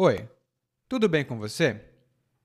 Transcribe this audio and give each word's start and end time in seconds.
Oi, 0.00 0.28
tudo 0.88 1.08
bem 1.08 1.24
com 1.24 1.40
você? 1.40 1.80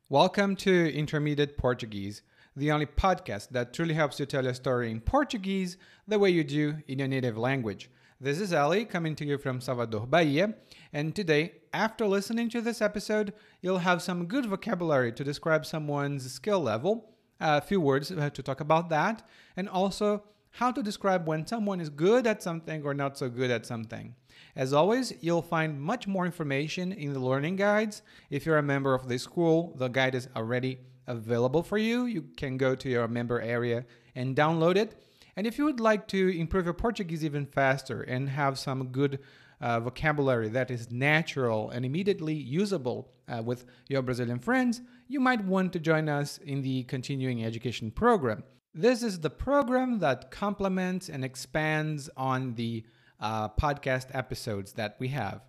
Welcome 0.09 0.55
to 0.55 0.71
Intermediate 0.71 1.55
Portuguese, 1.55 2.23
the 2.57 2.71
only 2.71 2.87
podcast 2.87 3.49
that 3.51 3.71
truly 3.73 3.93
helps 3.93 4.19
you 4.19 4.25
tell 4.25 4.43
your 4.43 4.55
story 4.55 4.89
in 4.89 4.99
Portuguese 4.99 5.77
the 6.07 6.17
way 6.17 6.31
you 6.31 6.43
do 6.43 6.77
in 6.87 6.97
your 6.97 7.07
native 7.07 7.37
language. 7.37 7.91
This 8.19 8.39
is 8.39 8.53
Ali 8.53 8.85
coming 8.85 9.13
to 9.17 9.23
you 9.23 9.37
from 9.37 9.61
Salvador, 9.61 10.07
Bahia, 10.07 10.55
and 10.91 11.15
today, 11.15 11.61
after 11.71 12.07
listening 12.07 12.49
to 12.49 12.59
this 12.59 12.81
episode, 12.81 13.33
you'll 13.61 13.85
have 13.85 14.01
some 14.01 14.25
good 14.25 14.47
vocabulary 14.47 15.11
to 15.11 15.23
describe 15.23 15.63
someone's 15.63 16.33
skill 16.33 16.59
level, 16.59 17.13
a 17.39 17.61
few 17.61 17.79
words 17.79 18.07
to 18.07 18.41
talk 18.41 18.61
about 18.61 18.89
that, 18.89 19.21
and 19.55 19.69
also 19.69 20.23
how 20.53 20.71
to 20.71 20.83
describe 20.83 21.27
when 21.27 21.47
someone 21.47 21.81
is 21.81 21.89
good 21.89 22.27
at 22.27 22.43
something 22.43 22.83
or 22.83 22.93
not 22.93 23.17
so 23.17 23.27
good 23.27 23.49
at 23.49 23.65
something. 23.65 24.13
As 24.55 24.71
always, 24.71 25.11
you'll 25.19 25.41
find 25.41 25.81
much 25.81 26.05
more 26.05 26.27
information 26.27 26.91
in 26.91 27.11
the 27.13 27.19
learning 27.19 27.55
guides. 27.55 28.03
If 28.29 28.45
you're 28.45 28.59
a 28.59 28.63
member 28.63 28.93
of 28.93 29.07
the 29.07 29.17
school, 29.17 29.73
the 29.77 29.87
guide 29.87 30.13
is 30.13 30.27
already 30.35 30.77
available 31.07 31.63
for 31.63 31.79
you. 31.79 32.05
You 32.05 32.25
can 32.37 32.57
go 32.57 32.75
to 32.75 32.87
your 32.87 33.07
member 33.07 33.41
area 33.41 33.85
and 34.13 34.35
download 34.35 34.75
it. 34.75 34.95
And 35.35 35.47
if 35.47 35.57
you 35.57 35.65
would 35.65 35.79
like 35.79 36.07
to 36.09 36.39
improve 36.39 36.65
your 36.65 36.75
Portuguese 36.75 37.25
even 37.25 37.47
faster 37.47 38.03
and 38.03 38.29
have 38.29 38.59
some 38.59 38.89
good 38.89 39.19
uh, 39.59 39.79
vocabulary 39.79 40.49
that 40.49 40.69
is 40.69 40.91
natural 40.91 41.71
and 41.71 41.83
immediately 41.83 42.35
usable 42.35 43.11
uh, 43.27 43.41
with 43.41 43.65
your 43.87 44.03
Brazilian 44.03 44.37
friends, 44.37 44.81
you 45.07 45.19
might 45.19 45.43
want 45.43 45.73
to 45.73 45.79
join 45.79 46.09
us 46.09 46.37
in 46.37 46.61
the 46.61 46.83
continuing 46.83 47.43
education 47.43 47.89
program. 47.89 48.43
This 48.75 49.03
is 49.03 49.19
the 49.19 49.29
program 49.29 49.99
that 49.99 50.31
complements 50.31 51.07
and 51.07 51.23
expands 51.23 52.09
on 52.17 52.55
the 52.55 52.83
uh, 53.19 53.49
podcast 53.49 54.07
episodes 54.15 54.73
that 54.73 54.95
we 54.97 55.09
have. 55.09 55.41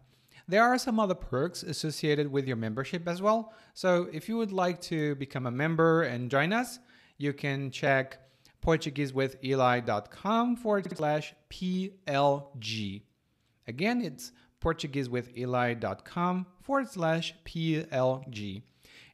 There 0.47 0.63
are 0.63 0.77
some 0.77 1.01
other 1.01 1.15
perks 1.15 1.63
associated 1.63 2.31
with 2.31 2.47
your 2.47 2.59
membership 2.59 3.09
as 3.09 3.23
well. 3.23 3.55
So 3.73 4.11
if 4.13 4.29
you 4.29 4.37
would 4.37 4.53
like 4.53 4.79
to 4.83 5.15
become 5.15 5.47
a 5.47 5.51
member 5.51 6.03
and 6.03 6.31
join 6.31 6.53
us, 6.53 6.79
you 7.17 7.33
can 7.33 7.71
check 7.71 8.19
PortugueseWithEli.com 8.63 10.57
forward 10.57 10.95
slash 10.95 11.35
PLG. 11.49 13.03
Again, 13.67 14.03
it's 14.03 14.33
PortugueseWithEli.com 14.61 16.47
forward 16.61 16.91
slash 16.91 17.35
PLG. 17.47 18.63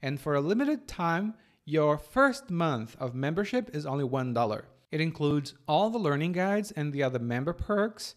And 0.02 0.20
for 0.20 0.34
a 0.34 0.40
limited 0.40 0.88
time, 0.88 1.34
your 1.70 1.96
first 1.96 2.50
month 2.50 2.96
of 2.98 3.14
membership 3.14 3.70
is 3.72 3.86
only 3.86 4.04
$1. 4.04 4.62
It 4.90 5.00
includes 5.00 5.54
all 5.68 5.88
the 5.88 5.98
learning 5.98 6.32
guides 6.32 6.72
and 6.72 6.92
the 6.92 7.04
other 7.04 7.20
member 7.20 7.52
perks 7.52 8.16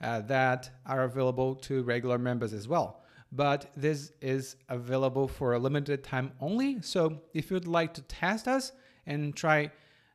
uh, 0.00 0.20
that 0.20 0.70
are 0.86 1.02
available 1.02 1.56
to 1.56 1.82
regular 1.82 2.16
members 2.16 2.52
as 2.52 2.68
well. 2.68 3.02
But 3.32 3.72
this 3.76 4.12
is 4.20 4.54
available 4.68 5.26
for 5.26 5.54
a 5.54 5.58
limited 5.58 6.04
time 6.04 6.30
only. 6.40 6.80
So 6.82 7.22
if 7.34 7.50
you'd 7.50 7.66
like 7.66 7.92
to 7.94 8.02
test 8.02 8.46
us 8.46 8.70
and 9.04 9.34
try 9.34 9.72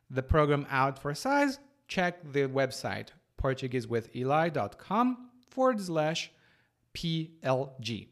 the 0.08 0.22
program 0.22 0.66
out 0.70 0.98
for 0.98 1.14
size, 1.14 1.58
check 1.88 2.32
the 2.32 2.48
website 2.48 3.08
portuguesewitheli.com 3.38 5.28
forward 5.50 5.80
slash 5.80 6.30
PLG. 6.94 8.08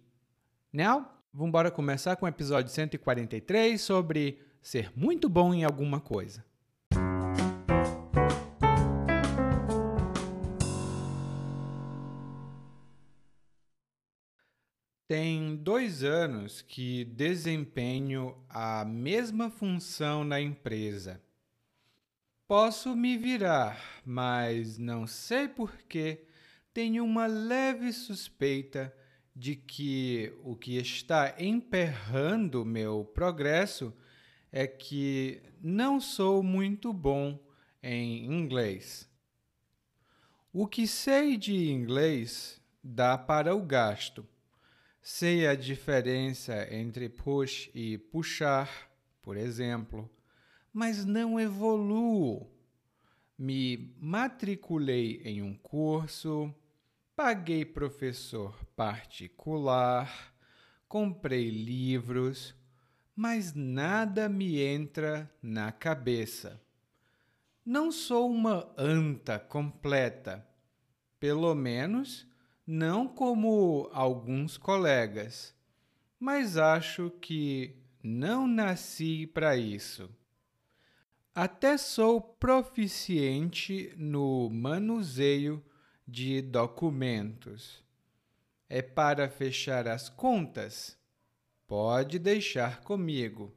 Now, 0.74 1.06
vamos 1.32 1.70
começar 1.70 2.16
com 2.16 2.26
o 2.26 2.28
episódio 2.28 2.70
143 2.70 3.80
sobre 3.80 4.45
ser 4.66 4.90
muito 4.96 5.28
bom 5.28 5.54
em 5.54 5.62
alguma 5.62 6.00
coisa. 6.00 6.44
Tem 15.06 15.54
dois 15.54 16.02
anos 16.02 16.62
que 16.62 17.04
desempenho 17.04 18.36
a 18.48 18.84
mesma 18.84 19.50
função 19.50 20.24
na 20.24 20.40
empresa. 20.40 21.22
Posso 22.48 22.96
me 22.96 23.16
virar, 23.16 24.02
mas 24.04 24.78
não 24.78 25.06
sei 25.06 25.46
por 25.46 25.76
que 25.82 26.24
tenho 26.74 27.04
uma 27.04 27.28
leve 27.28 27.92
suspeita 27.92 28.92
de 29.32 29.54
que 29.54 30.36
o 30.42 30.56
que 30.56 30.76
está 30.76 31.36
emperrando 31.38 32.64
meu 32.64 33.04
progresso 33.04 33.94
é 34.50 34.66
que 34.66 35.42
não 35.60 36.00
sou 36.00 36.42
muito 36.42 36.92
bom 36.92 37.38
em 37.82 38.26
inglês. 38.26 39.08
O 40.52 40.66
que 40.66 40.86
sei 40.86 41.36
de 41.36 41.70
inglês 41.70 42.60
dá 42.82 43.18
para 43.18 43.54
o 43.54 43.60
gasto. 43.60 44.26
Sei 45.02 45.46
a 45.46 45.54
diferença 45.54 46.66
entre 46.74 47.08
push 47.08 47.70
e 47.74 47.98
puxar, 47.98 48.90
por 49.20 49.36
exemplo, 49.36 50.10
mas 50.72 51.04
não 51.04 51.38
evoluo. 51.38 52.50
Me 53.38 53.94
matriculei 54.00 55.20
em 55.24 55.42
um 55.42 55.54
curso, 55.54 56.52
paguei 57.14 57.64
professor 57.64 58.54
particular, 58.74 60.34
comprei 60.88 61.50
livros, 61.50 62.54
mas 63.16 63.54
nada 63.54 64.28
me 64.28 64.60
entra 64.60 65.28
na 65.42 65.72
cabeça. 65.72 66.60
Não 67.64 67.90
sou 67.90 68.30
uma 68.30 68.70
anta 68.76 69.38
completa, 69.38 70.46
pelo 71.18 71.54
menos 71.54 72.28
não 72.66 73.08
como 73.08 73.88
alguns 73.92 74.58
colegas, 74.58 75.54
mas 76.20 76.58
acho 76.58 77.10
que 77.20 77.74
não 78.02 78.46
nasci 78.46 79.26
para 79.26 79.56
isso. 79.56 80.10
Até 81.34 81.76
sou 81.78 82.20
proficiente 82.20 83.94
no 83.96 84.50
manuseio 84.50 85.64
de 86.06 86.42
documentos. 86.42 87.82
É 88.68 88.82
para 88.82 89.28
fechar 89.28 89.88
as 89.88 90.08
contas? 90.08 90.98
Pode 91.66 92.18
deixar 92.20 92.80
comigo. 92.82 93.52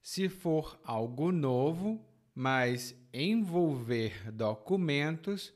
Se 0.00 0.28
for 0.28 0.78
algo 0.84 1.32
novo, 1.32 2.00
mas 2.32 2.94
envolver 3.12 4.30
documentos, 4.30 5.52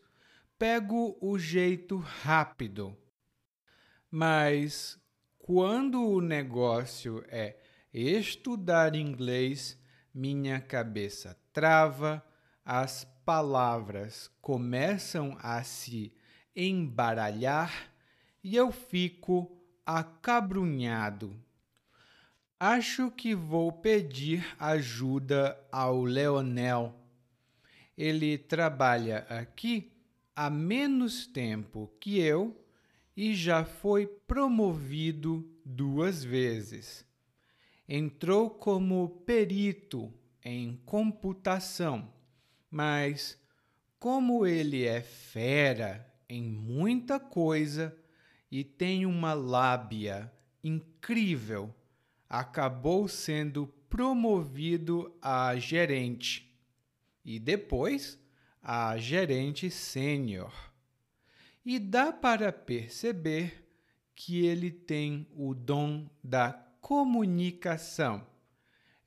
pego 0.58 1.16
o 1.20 1.38
jeito 1.38 1.98
rápido. 1.98 2.96
Mas 4.10 4.98
quando 5.38 6.04
o 6.08 6.20
negócio 6.20 7.24
é 7.28 7.56
estudar 7.94 8.96
inglês, 8.96 9.78
minha 10.12 10.60
cabeça 10.60 11.38
trava, 11.52 12.24
as 12.64 13.04
palavras 13.24 14.28
começam 14.40 15.36
a 15.40 15.62
se 15.62 16.12
embaralhar 16.54 17.92
e 18.42 18.56
eu 18.56 18.72
fico 18.72 19.56
acabrunhado. 19.86 21.38
Acho 22.62 23.10
que 23.10 23.34
vou 23.34 23.72
pedir 23.72 24.46
ajuda 24.58 25.58
ao 25.72 26.04
Leonel. 26.04 26.94
Ele 27.96 28.36
trabalha 28.36 29.20
aqui 29.30 29.90
há 30.36 30.50
menos 30.50 31.26
tempo 31.26 31.90
que 31.98 32.20
eu 32.20 32.62
e 33.16 33.34
já 33.34 33.64
foi 33.64 34.06
promovido 34.06 35.50
duas 35.64 36.22
vezes. 36.22 37.02
Entrou 37.88 38.50
como 38.50 39.08
perito 39.24 40.12
em 40.44 40.76
computação, 40.84 42.12
mas 42.70 43.40
como 43.98 44.44
ele 44.46 44.84
é 44.84 45.00
fera 45.00 46.06
em 46.28 46.42
muita 46.42 47.18
coisa 47.18 47.96
e 48.50 48.62
tem 48.62 49.06
uma 49.06 49.32
lábia 49.32 50.30
incrível, 50.62 51.74
acabou 52.30 53.08
sendo 53.08 53.66
promovido 53.88 55.12
a 55.20 55.56
gerente 55.56 56.48
e 57.24 57.40
depois 57.40 58.16
a 58.62 58.96
gerente 58.96 59.68
sênior. 59.68 60.52
E 61.66 61.80
dá 61.80 62.12
para 62.12 62.52
perceber 62.52 63.68
que 64.14 64.46
ele 64.46 64.70
tem 64.70 65.26
o 65.34 65.52
dom 65.52 66.08
da 66.22 66.52
comunicação. 66.80 68.24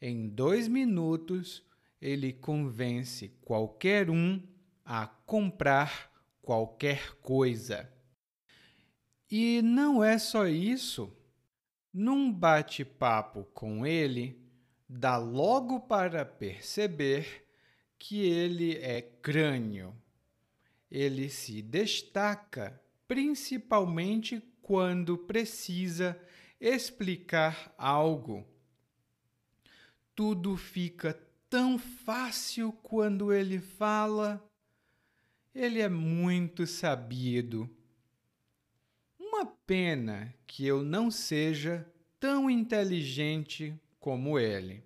Em 0.01 0.27
dois 0.27 0.67
minutos, 0.67 1.63
ele 2.01 2.33
convence 2.33 3.29
qualquer 3.41 4.09
um 4.09 4.41
a 4.83 5.07
comprar 5.07 6.11
qualquer 6.41 7.15
coisa. 7.21 7.89
E 9.31 9.61
não 9.61 10.03
é 10.03 10.17
só 10.17 10.45
isso. 10.45 11.15
Num 11.93 12.33
bate-papo 12.33 13.43
com 13.53 13.85
ele, 13.85 14.41
dá 14.89 15.15
logo 15.17 15.79
para 15.81 16.25
perceber 16.25 17.45
que 17.99 18.19
ele 18.25 18.77
é 18.77 18.99
crânio. 18.99 19.95
Ele 20.89 21.29
se 21.29 21.61
destaca 21.61 22.81
principalmente 23.07 24.41
quando 24.63 25.19
precisa 25.19 26.19
explicar 26.59 27.71
algo. 27.77 28.43
Tudo 30.15 30.57
fica 30.57 31.13
tão 31.47 31.77
fácil 31.77 32.71
quando 32.81 33.31
ele 33.31 33.59
fala. 33.59 34.43
Ele 35.53 35.79
é 35.79 35.89
muito 35.89 36.65
sabido. 36.65 37.69
Uma 39.43 39.51
pena 39.67 40.33
que 40.47 40.65
eu 40.65 40.81
não 40.81 41.11
seja 41.11 41.85
tão 42.17 42.49
inteligente 42.49 43.77
como 43.99 44.39
ele. 44.39 44.81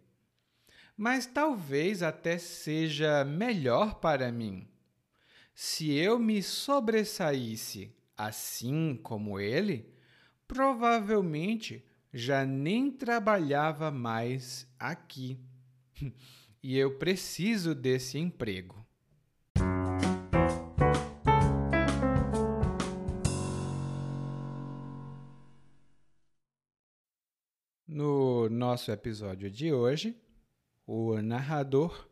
Mas 0.97 1.27
talvez 1.27 2.01
até 2.01 2.39
seja 2.39 3.23
melhor 3.23 3.99
para 3.99 4.31
mim. 4.31 4.67
Se 5.53 5.93
eu 5.93 6.17
me 6.17 6.41
sobressaísse 6.41 7.95
assim 8.17 8.99
como 9.03 9.39
ele, 9.39 9.93
provavelmente 10.47 11.85
já 12.11 12.43
nem 12.43 12.89
trabalhava 12.89 13.91
mais 13.91 14.67
aqui. 14.79 15.39
e 16.63 16.75
eu 16.75 16.97
preciso 16.97 17.75
desse 17.75 18.17
emprego. 18.17 18.83
Nosso 28.57 28.91
episódio 28.91 29.51
de 29.51 29.71
hoje, 29.71 30.17
o 30.85 31.21
narrador 31.21 32.09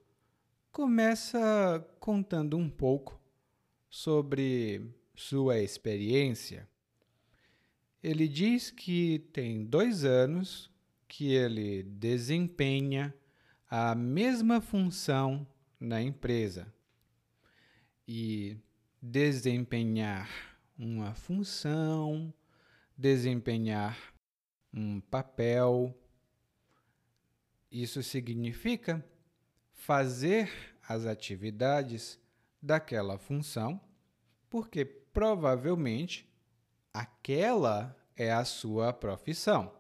começa 0.72 1.84
contando 2.00 2.56
um 2.56 2.70
pouco 2.70 3.20
sobre 3.90 4.94
sua 5.16 5.60
experiência. 5.60 6.70
Ele 8.04 8.28
diz 8.28 8.70
que 8.70 9.20
tem 9.34 9.66
dois 9.66 10.06
anos 10.06 10.72
que 11.08 11.34
ele 11.34 11.82
desempenha 11.82 13.12
a 13.68 13.96
mesma 13.96 14.62
função 14.62 15.48
na 15.80 16.00
empresa. 16.00 16.72
E 18.08 18.56
desempenhar 19.02 20.30
uma 20.78 21.16
função, 21.16 22.32
desempenhar 22.96 24.14
um 24.72 25.00
papel, 25.00 25.98
isso 27.72 28.02
significa 28.04 29.04
fazer 29.74 30.52
as 30.88 31.06
atividades 31.06 32.20
daquela 32.62 33.18
função, 33.18 33.80
porque 34.50 34.86
provavelmente 34.86 36.28
aquela 36.94 37.96
é 38.16 38.32
a 38.32 38.46
sua 38.46 38.94
profissão. 38.94 39.74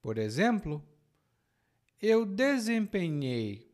Por 0.00 0.16
exemplo, 0.16 0.82
eu 2.00 2.24
desempenhei 2.24 3.68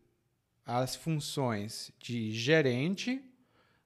as 0.64 0.96
funções 0.96 1.92
de 1.98 2.32
gerente, 2.32 3.22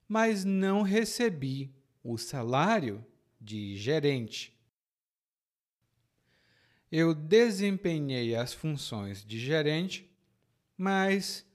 mas 0.07 0.43
não 0.45 0.81
recebi 0.81 1.73
o 2.03 2.17
salário 2.17 3.05
de 3.39 3.75
gerente. 3.77 4.57
Eu 6.91 7.13
desempenhei 7.13 8.35
as 8.35 8.51
funções 8.51 9.23
de 9.23 9.37
gerente, 9.37 10.09
mas 10.75 11.45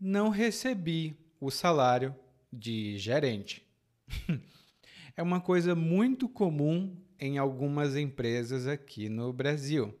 não 0.00 0.28
recebi 0.28 1.16
o 1.40 1.50
salário 1.50 2.14
de 2.52 2.98
gerente. 2.98 3.64
é 5.16 5.22
uma 5.22 5.40
coisa 5.40 5.74
muito 5.74 6.28
comum 6.28 6.96
em 7.18 7.38
algumas 7.38 7.96
empresas 7.96 8.66
aqui 8.66 9.08
no 9.08 9.32
Brasil. 9.32 9.96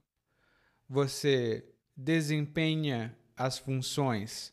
Você 0.88 1.64
desempenha 1.96 3.16
as 3.36 3.58
funções 3.58 4.52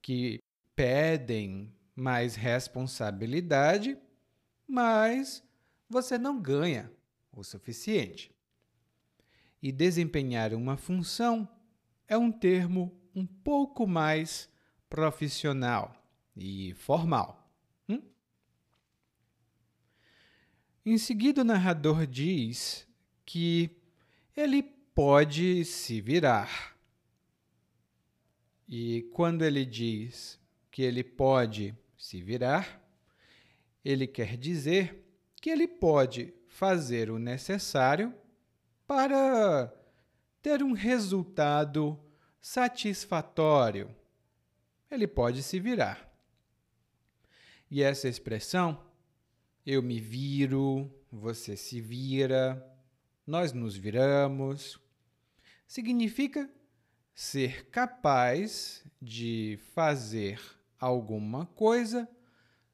que 0.00 0.40
pedem 0.74 1.72
mais 1.94 2.34
responsabilidade, 2.34 3.96
mas 4.66 5.44
você 5.88 6.18
não 6.18 6.40
ganha 6.40 6.90
o 7.30 7.44
suficiente. 7.44 8.33
E 9.64 9.72
desempenhar 9.72 10.52
uma 10.52 10.76
função 10.76 11.48
é 12.06 12.18
um 12.18 12.30
termo 12.30 12.94
um 13.14 13.24
pouco 13.24 13.86
mais 13.86 14.46
profissional 14.90 16.06
e 16.36 16.74
formal. 16.74 17.50
Hum? 17.88 18.02
Em 20.84 20.98
seguida, 20.98 21.40
o 21.40 21.44
narrador 21.44 22.06
diz 22.06 22.86
que 23.24 23.70
ele 24.36 24.62
pode 24.62 25.64
se 25.64 25.98
virar. 25.98 26.76
E 28.68 29.08
quando 29.14 29.46
ele 29.46 29.64
diz 29.64 30.38
que 30.70 30.82
ele 30.82 31.02
pode 31.02 31.74
se 31.96 32.20
virar, 32.20 32.86
ele 33.82 34.06
quer 34.06 34.36
dizer 34.36 35.08
que 35.40 35.48
ele 35.48 35.66
pode 35.66 36.34
fazer 36.48 37.10
o 37.10 37.18
necessário 37.18 38.14
para 38.86 39.72
ter 40.42 40.62
um 40.62 40.72
resultado 40.72 41.98
satisfatório. 42.40 43.94
Ele 44.90 45.06
pode 45.06 45.42
se 45.42 45.58
virar. 45.58 46.10
E 47.70 47.82
essa 47.82 48.08
expressão, 48.08 48.84
eu 49.64 49.82
me 49.82 49.98
viro, 49.98 50.92
você 51.10 51.56
se 51.56 51.80
vira, 51.80 52.62
nós 53.26 53.52
nos 53.52 53.74
viramos, 53.76 54.78
significa 55.66 56.50
ser 57.14 57.70
capaz 57.70 58.84
de 59.00 59.58
fazer 59.74 60.38
alguma 60.78 61.46
coisa 61.46 62.06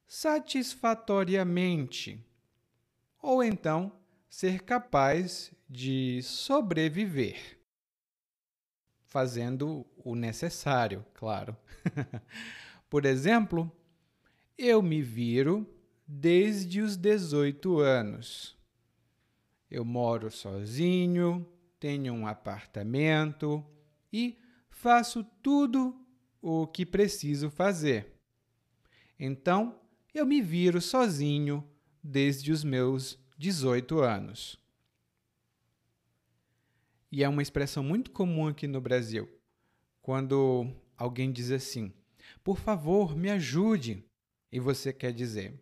satisfatoriamente, 0.07 2.27
ou 3.23 3.45
então 3.45 3.93
ser 4.29 4.63
capaz 4.63 5.53
de 5.71 6.21
sobreviver, 6.25 7.39
fazendo 9.05 9.87
o 10.05 10.17
necessário, 10.17 11.07
claro. 11.15 11.57
Por 12.91 13.05
exemplo, 13.05 13.71
eu 14.59 14.83
me 14.83 15.01
viro 15.01 15.65
desde 16.05 16.81
os 16.81 16.97
18 16.97 17.79
anos. 17.79 18.59
Eu 19.71 19.85
moro 19.85 20.29
sozinho, 20.29 21.47
tenho 21.79 22.15
um 22.15 22.27
apartamento 22.27 23.65
e 24.13 24.37
faço 24.71 25.23
tudo 25.41 26.05
o 26.43 26.67
que 26.67 26.85
preciso 26.85 27.49
fazer. 27.49 28.13
Então, 29.17 29.79
eu 30.13 30.27
me 30.27 30.43
viro 30.43 30.81
sozinho 30.81 31.65
desde 32.03 32.51
os 32.51 32.65
meus 32.65 33.17
18 33.39 34.01
anos. 34.01 34.61
E 37.13 37.25
é 37.25 37.29
uma 37.29 37.43
expressão 37.43 37.83
muito 37.83 38.11
comum 38.11 38.47
aqui 38.47 38.67
no 38.67 38.81
Brasil, 38.81 39.29
quando 40.01 40.67
alguém 40.97 41.33
diz 41.33 41.51
assim: 41.51 41.93
por 42.43 42.59
favor, 42.59 43.17
me 43.17 43.31
ajude. 43.31 44.05
E 44.53 44.59
você 44.59 44.93
quer 44.93 45.13
dizer: 45.13 45.61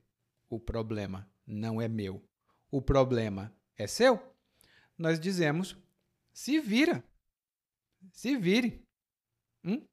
o 0.49 0.59
problema 0.59 1.31
não 1.47 1.81
é 1.81 1.89
meu, 1.89 2.23
o 2.71 2.81
problema 2.83 3.55
é 3.77 3.87
seu? 3.87 4.21
Nós 4.97 5.19
dizemos: 5.19 5.77
se 6.33 6.61
vira, 6.61 7.05
se 8.13 8.37
vire. 8.37 8.87
Hum? 9.65 9.87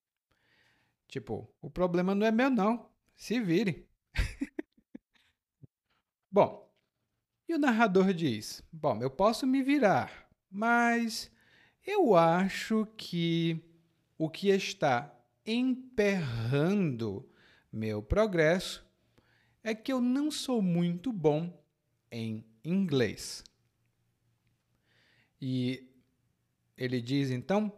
Tipo, 1.08 1.54
o 1.62 1.70
problema 1.70 2.16
não 2.16 2.26
é 2.26 2.32
meu, 2.32 2.50
não, 2.50 2.90
se 3.16 3.40
vire. 3.40 3.88
Bom, 6.32 6.74
e 7.48 7.54
o 7.54 7.60
narrador 7.60 8.14
diz: 8.14 8.64
Bom, 8.72 9.02
eu 9.02 9.10
posso 9.10 9.46
me 9.46 9.62
virar, 9.62 10.30
mas 10.50 11.32
eu 11.86 12.16
acho 12.16 12.88
que 12.98 13.62
o 14.18 14.30
que 14.30 14.50
está 14.50 15.14
emperrando 15.46 17.30
meu 17.72 18.02
progresso 18.02 18.86
é 19.64 19.76
que 19.76 19.92
eu 19.92 20.02
não 20.02 20.32
sou 20.32 20.62
muito 20.62 21.12
bom 21.12 21.64
em 22.12 22.46
inglês. 22.64 23.44
E 25.40 25.88
ele 26.78 27.02
diz 27.02 27.30
então: 27.30 27.72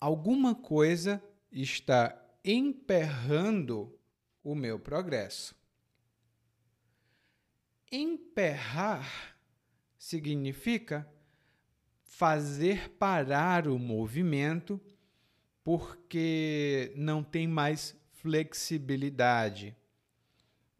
alguma 0.00 0.54
coisa 0.54 1.22
está 1.52 2.20
emperrando 2.44 3.96
o 4.42 4.54
meu 4.54 4.78
progresso. 4.78 5.54
Emperrar 7.90 9.38
significa 9.96 11.08
fazer 12.08 12.88
parar 12.92 13.68
o 13.68 13.78
movimento 13.78 14.80
porque 15.62 16.90
não 16.96 17.22
tem 17.22 17.46
mais 17.46 17.94
flexibilidade. 18.14 19.76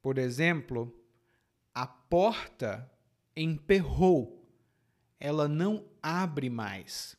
Por 0.00 0.16
exemplo, 0.16 0.99
a 1.75 1.87
porta 1.87 2.90
emperrou, 3.37 4.50
ela 5.20 5.47
não 5.47 5.85
abre 6.02 6.49
mais. 6.49 7.14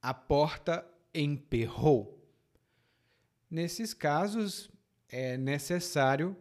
A 0.00 0.14
porta 0.14 0.86
emperrou. 1.12 2.24
Nesses 3.50 3.92
casos, 3.92 4.70
é 5.08 5.36
necessário 5.36 6.36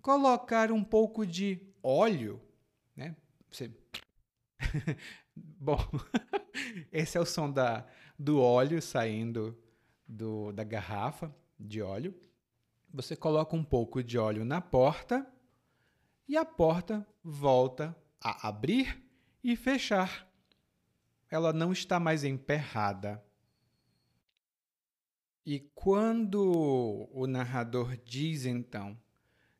colocar 0.00 0.72
um 0.72 0.82
pouco 0.82 1.26
de 1.26 1.60
óleo, 1.82 2.40
né? 2.96 3.14
Você... 3.50 3.70
Bom, 5.36 5.78
esse 6.90 7.18
é 7.18 7.20
o 7.20 7.26
som 7.26 7.50
da, 7.50 7.86
do 8.18 8.40
óleo 8.40 8.80
saindo 8.80 9.56
do, 10.08 10.52
da 10.52 10.64
garrafa 10.64 11.34
de 11.58 11.82
óleo. 11.82 12.14
Você 12.92 13.14
coloca 13.14 13.54
um 13.54 13.64
pouco 13.64 14.02
de 14.02 14.18
óleo 14.18 14.44
na 14.44 14.60
porta 14.60 15.26
e 16.26 16.36
a 16.36 16.44
porta 16.44 17.06
volta 17.22 17.94
a 18.20 18.48
abrir 18.48 19.02
e 19.44 19.54
fechar. 19.54 20.26
Ela 21.30 21.52
não 21.52 21.72
está 21.72 22.00
mais 22.00 22.24
emperrada. 22.24 23.22
E 25.44 25.60
quando 25.74 27.08
o 27.12 27.26
narrador 27.26 27.96
diz 27.98 28.46
então 28.46 28.98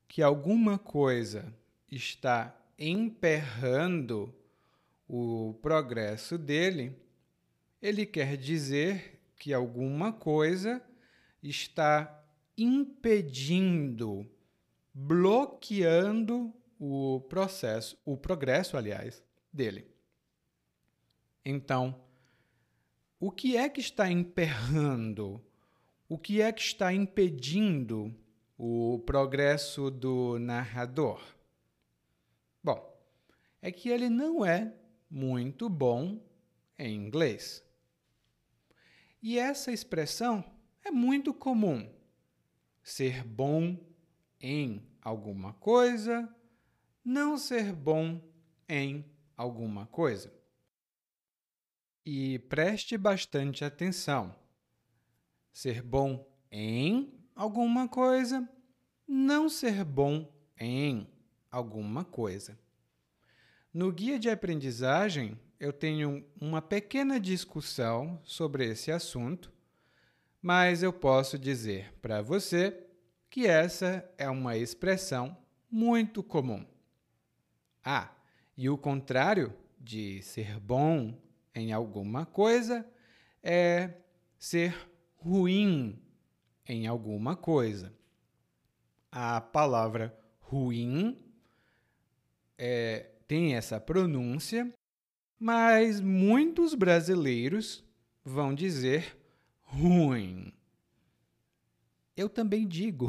que 0.08 0.22
alguma 0.22 0.78
coisa 0.78 1.54
está 1.90 2.56
emperrando 2.78 4.34
o 5.08 5.54
progresso 5.62 6.36
dele, 6.36 6.96
ele 7.80 8.04
quer 8.04 8.36
dizer 8.36 9.20
que 9.36 9.52
alguma 9.52 10.12
coisa 10.12 10.82
está 11.42 12.24
impedindo, 12.56 14.28
bloqueando 14.92 16.52
o 16.78 17.20
processo, 17.28 17.98
o 18.04 18.16
progresso, 18.16 18.76
aliás, 18.76 19.22
dele. 19.52 19.86
Então, 21.44 22.02
o 23.20 23.30
que 23.30 23.56
é 23.56 23.68
que 23.68 23.80
está 23.80 24.10
emperrando? 24.10 25.40
O 26.08 26.18
que 26.18 26.40
é 26.40 26.52
que 26.52 26.60
está 26.60 26.92
impedindo 26.92 28.14
o 28.58 28.98
progresso 29.06 29.90
do 29.90 30.38
narrador? 30.38 31.22
Bom, 32.62 32.96
é 33.62 33.70
que 33.70 33.88
ele 33.88 34.08
não 34.08 34.44
é 34.44 34.72
muito 35.10 35.68
bom 35.68 36.20
em 36.78 36.94
inglês. 36.94 37.64
E 39.22 39.38
essa 39.38 39.72
expressão 39.72 40.44
é 40.84 40.90
muito 40.90 41.32
comum. 41.34 41.92
Ser 42.82 43.24
bom 43.24 43.76
em 44.40 44.82
alguma 45.00 45.52
coisa, 45.54 46.32
não 47.04 47.36
ser 47.36 47.72
bom 47.72 48.20
em 48.68 49.04
alguma 49.36 49.86
coisa. 49.86 50.32
E 52.04 52.38
preste 52.38 52.96
bastante 52.96 53.64
atenção. 53.64 54.34
Ser 55.52 55.82
bom 55.82 56.24
em 56.50 57.12
alguma 57.34 57.88
coisa, 57.88 58.48
não 59.08 59.48
ser 59.48 59.84
bom 59.84 60.32
em 60.58 61.08
alguma 61.50 62.04
coisa. 62.04 62.58
No 63.76 63.92
guia 63.92 64.18
de 64.18 64.30
aprendizagem, 64.30 65.38
eu 65.60 65.70
tenho 65.70 66.24
uma 66.40 66.62
pequena 66.62 67.20
discussão 67.20 68.18
sobre 68.24 68.64
esse 68.64 68.90
assunto, 68.90 69.52
mas 70.40 70.82
eu 70.82 70.90
posso 70.94 71.38
dizer 71.38 71.92
para 72.00 72.22
você 72.22 72.86
que 73.28 73.46
essa 73.46 74.10
é 74.16 74.30
uma 74.30 74.56
expressão 74.56 75.36
muito 75.70 76.22
comum. 76.22 76.64
Ah, 77.84 78.10
e 78.56 78.66
o 78.70 78.78
contrário 78.78 79.52
de 79.78 80.22
ser 80.22 80.58
bom 80.58 81.14
em 81.54 81.70
alguma 81.70 82.24
coisa 82.24 82.88
é 83.42 83.92
ser 84.38 84.74
ruim 85.16 86.02
em 86.66 86.86
alguma 86.86 87.36
coisa. 87.36 87.92
A 89.12 89.38
palavra 89.38 90.18
ruim 90.40 91.22
é, 92.56 93.10
tem 93.26 93.54
essa 93.54 93.80
pronúncia 93.80 94.72
mas 95.38 96.00
muitos 96.00 96.74
brasileiros 96.74 97.84
vão 98.24 98.54
dizer 98.54 99.16
ruim. 99.62 100.52
Eu 102.16 102.28
também 102.28 102.66
digo. 102.66 103.08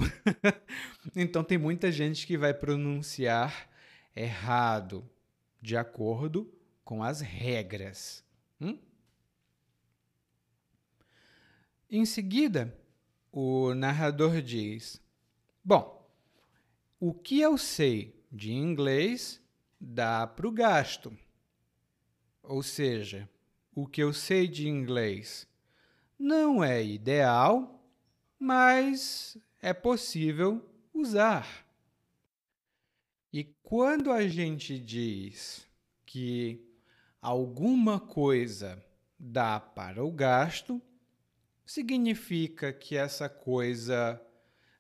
então 1.16 1.44
tem 1.44 1.58
muita 1.58 1.92
gente 1.92 2.28
que 2.28 2.38
vai 2.38 2.54
pronunciar 2.54 3.70
errado, 4.14 5.10
de 5.62 5.78
acordo 5.78 6.52
com 6.84 7.02
as 7.02 7.22
regras. 7.22 8.24
Hum? 8.60 8.78
Em 11.90 12.06
seguida, 12.06 12.78
o 13.32 13.74
narrador 13.74 14.42
diz: 14.42 15.02
Bom, 15.64 16.06
o 17.00 17.14
que 17.14 17.40
eu 17.40 17.58
sei 17.58 18.22
de 18.30 18.52
inglês 18.52 19.42
dá 19.80 20.26
para 20.26 20.48
o 20.48 20.52
gasto. 20.52 21.18
Ou 22.42 22.64
seja, 22.64 23.30
o 23.74 23.86
que 23.88 24.02
eu 24.02 24.14
sei 24.14 24.48
de 24.48 24.68
inglês 24.68 25.48
não 26.18 26.64
é 26.64 26.84
ideal, 26.84 27.84
mas 28.40 29.38
é 29.62 29.74
possível 29.74 30.68
usar. 30.94 31.66
E 33.32 33.44
quando 33.62 34.12
a 34.12 34.28
gente 34.28 34.80
diz 34.80 35.68
que 36.06 36.66
alguma 37.22 38.00
coisa 38.00 38.84
dá 39.20 39.60
para 39.60 40.04
o 40.04 40.12
gasto, 40.12 40.82
significa 41.66 42.72
que 42.72 42.96
essa 42.96 43.28
coisa 43.28 44.22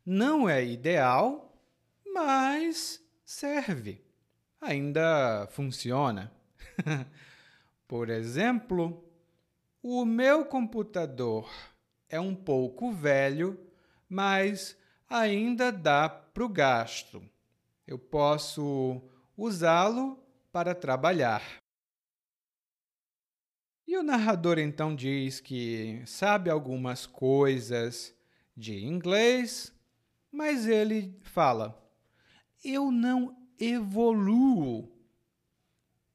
não 0.05 0.47
é 0.47 0.65
ideal, 0.65 1.61
mas 2.05 3.03
serve, 3.25 4.01
ainda 4.61 5.47
funciona. 5.51 6.31
Por 7.87 8.09
exemplo, 8.09 9.03
o 9.81 10.05
meu 10.05 10.45
computador 10.45 11.49
é 12.09 12.19
um 12.19 12.35
pouco 12.35 12.91
velho, 12.91 13.59
mas 14.09 14.77
ainda 15.09 15.71
dá 15.71 16.09
para 16.09 16.43
o 16.43 16.49
gasto. 16.49 17.23
Eu 17.85 17.97
posso 17.97 19.01
usá-lo 19.35 20.19
para 20.51 20.75
trabalhar. 20.75 21.41
E 23.87 23.95
o 23.97 24.03
narrador 24.03 24.59
então 24.59 24.93
diz 24.93 25.39
que 25.39 26.01
sabe 26.05 26.49
algumas 26.49 27.05
coisas 27.05 28.13
de 28.55 28.83
inglês, 28.83 29.73
mas 30.29 30.67
ele 30.67 31.17
fala: 31.21 31.81
eu 32.63 32.91
não 32.91 33.46
evoluo, 33.59 34.91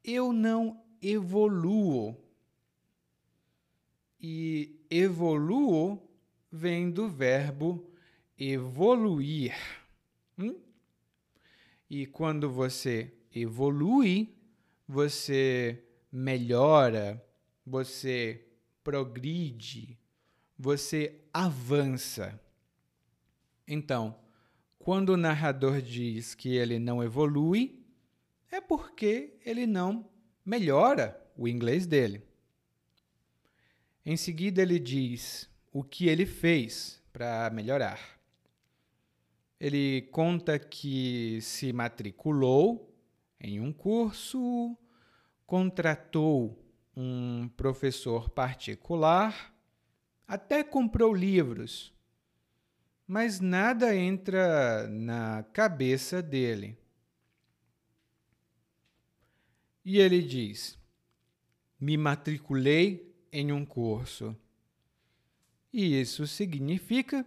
eu 0.04 0.32
não 0.32 0.82
evoluo. 1.00 2.16
E 4.20 4.80
evoluo 4.88 6.00
vem 6.50 6.90
do 6.90 7.08
verbo 7.08 7.90
evoluir. 8.38 9.54
Hum? 10.38 10.54
E 11.90 12.06
quando 12.06 12.50
você 12.50 13.12
evolui, 13.34 14.34
você 14.86 15.84
melhora, 16.10 17.24
você 17.64 18.46
progride, 18.82 19.98
você 20.58 21.20
avança. 21.32 22.40
Então, 23.66 24.21
quando 24.84 25.10
o 25.10 25.16
narrador 25.16 25.80
diz 25.80 26.34
que 26.34 26.56
ele 26.56 26.78
não 26.78 27.02
evolui, 27.02 27.80
é 28.50 28.60
porque 28.60 29.38
ele 29.44 29.64
não 29.64 30.10
melhora 30.44 31.18
o 31.36 31.46
inglês 31.46 31.86
dele. 31.86 32.22
Em 34.04 34.16
seguida, 34.16 34.60
ele 34.60 34.80
diz 34.80 35.48
o 35.72 35.84
que 35.84 36.08
ele 36.08 36.26
fez 36.26 37.00
para 37.12 37.48
melhorar. 37.50 38.00
Ele 39.60 40.02
conta 40.10 40.58
que 40.58 41.38
se 41.40 41.72
matriculou 41.72 42.92
em 43.40 43.60
um 43.60 43.72
curso, 43.72 44.76
contratou 45.46 46.60
um 46.96 47.48
professor 47.56 48.28
particular, 48.30 49.54
até 50.26 50.64
comprou 50.64 51.14
livros, 51.14 51.94
mas 53.06 53.40
nada 53.40 53.94
entra 53.94 54.86
na 54.88 55.42
cabeça 55.52 56.22
dele. 56.22 56.78
E 59.84 59.98
ele 59.98 60.22
diz: 60.22 60.78
Me 61.80 61.96
matriculei 61.96 63.14
em 63.32 63.52
um 63.52 63.64
curso. 63.64 64.36
E 65.72 66.00
isso 66.00 66.26
significa 66.26 67.26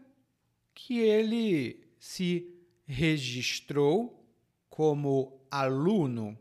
que 0.73 0.99
ele 0.99 1.83
se 1.99 2.53
registrou 2.85 4.23
como 4.69 5.41
aluno 5.49 6.37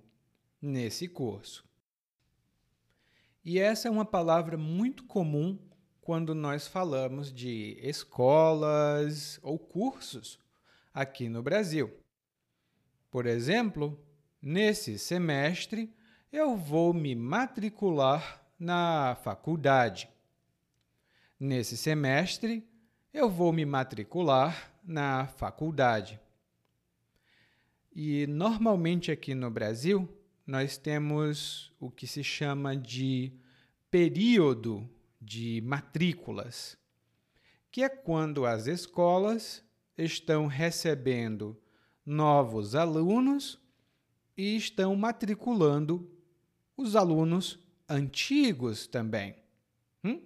nesse 0.60 1.08
curso. 1.08 1.64
E 3.44 3.58
essa 3.58 3.88
é 3.88 3.90
uma 3.90 4.04
palavra 4.04 4.56
muito 4.56 5.04
comum 5.04 5.58
quando 6.04 6.34
nós 6.34 6.68
falamos 6.68 7.32
de 7.32 7.78
escolas 7.80 9.40
ou 9.42 9.58
cursos 9.58 10.38
aqui 10.92 11.30
no 11.30 11.42
Brasil. 11.42 11.90
Por 13.10 13.24
exemplo, 13.24 13.98
nesse 14.40 14.98
semestre 14.98 15.90
eu 16.30 16.58
vou 16.58 16.92
me 16.92 17.14
matricular 17.14 18.44
na 18.58 19.16
faculdade. 19.24 20.06
Nesse 21.40 21.74
semestre 21.74 22.68
eu 23.10 23.30
vou 23.30 23.50
me 23.50 23.64
matricular 23.64 24.74
na 24.84 25.26
faculdade. 25.26 26.20
E 27.90 28.26
normalmente 28.26 29.10
aqui 29.10 29.34
no 29.34 29.50
Brasil, 29.50 30.06
nós 30.46 30.76
temos 30.76 31.72
o 31.80 31.90
que 31.90 32.06
se 32.06 32.22
chama 32.22 32.76
de 32.76 33.32
período 33.90 34.86
de 35.24 35.60
matrículas, 35.62 36.76
que 37.70 37.82
é 37.82 37.88
quando 37.88 38.44
as 38.46 38.66
escolas 38.66 39.64
estão 39.96 40.46
recebendo 40.46 41.60
novos 42.04 42.74
alunos 42.74 43.60
e 44.36 44.56
estão 44.56 44.94
matriculando 44.94 46.10
os 46.76 46.94
alunos 46.94 47.58
antigos 47.88 48.86
também. 48.86 49.36
Hum? 50.02 50.20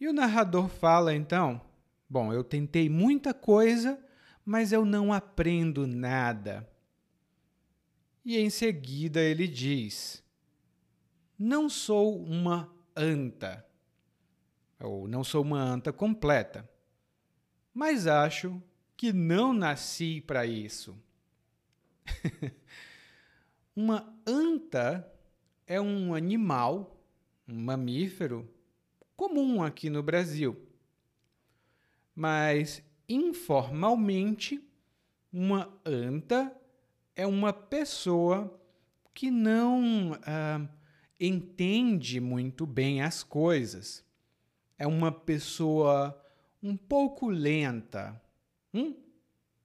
E 0.00 0.08
o 0.08 0.12
narrador 0.12 0.68
fala 0.68 1.14
então: 1.14 1.60
Bom, 2.08 2.32
eu 2.32 2.42
tentei 2.42 2.88
muita 2.88 3.32
coisa, 3.32 4.02
mas 4.44 4.72
eu 4.72 4.84
não 4.84 5.12
aprendo 5.12 5.86
nada. 5.86 6.68
E 8.24 8.38
em 8.38 8.50
seguida 8.50 9.20
ele 9.20 9.46
diz: 9.46 10.22
Não 11.42 11.70
sou 11.70 12.22
uma 12.22 12.70
anta, 12.94 13.66
ou 14.78 15.08
não 15.08 15.24
sou 15.24 15.40
uma 15.40 15.58
anta 15.58 15.90
completa, 15.90 16.68
mas 17.72 18.06
acho 18.06 18.62
que 18.94 19.10
não 19.10 19.54
nasci 19.54 20.20
para 20.20 20.44
isso. 20.44 20.94
uma 23.74 24.14
anta 24.26 25.10
é 25.66 25.80
um 25.80 26.14
animal, 26.14 27.02
um 27.48 27.58
mamífero 27.58 28.46
comum 29.16 29.62
aqui 29.62 29.88
no 29.88 30.02
Brasil. 30.02 30.68
Mas, 32.14 32.82
informalmente, 33.08 34.62
uma 35.32 35.72
anta 35.86 36.54
é 37.16 37.26
uma 37.26 37.50
pessoa 37.50 38.60
que 39.14 39.30
não 39.30 40.18
ah, 40.26 40.68
entende 41.20 42.18
muito 42.18 42.66
bem 42.66 43.02
as 43.02 43.22
coisas. 43.22 44.02
É 44.78 44.86
uma 44.86 45.12
pessoa 45.12 46.18
um 46.62 46.76
pouco 46.76 47.28
lenta. 47.28 48.20
Hum? 48.72 48.94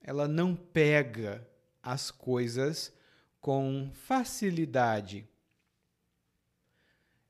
Ela 0.01 0.27
não 0.27 0.55
pega 0.55 1.47
as 1.81 2.11
coisas 2.11 2.93
com 3.39 3.89
facilidade. 3.93 5.27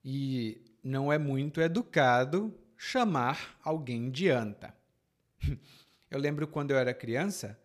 E 0.04 0.62
não 0.84 1.12
é 1.12 1.18
muito 1.18 1.62
educado 1.62 2.54
chamar 2.78 3.60
alguém 3.64 4.10
de 4.10 4.30
anta. 4.30 4.76
Eu 6.10 6.20
lembro 6.20 6.48
quando 6.48 6.72
eu 6.72 6.78
era 6.78 6.94
criança, 6.94 7.60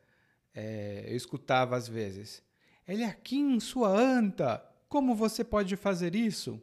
é, 0.52 1.05
eu 1.07 1.14
escutava 1.14 1.76
às 1.76 1.87
vezes: 1.87 2.43
Ele 2.88 3.02
é 3.05 3.07
aqui 3.07 3.37
em 3.37 3.61
sua 3.61 3.88
anta, 3.88 4.64
como 4.90 5.14
você 5.14 5.44
pode 5.44 5.76
fazer 5.76 6.16
isso? 6.16 6.61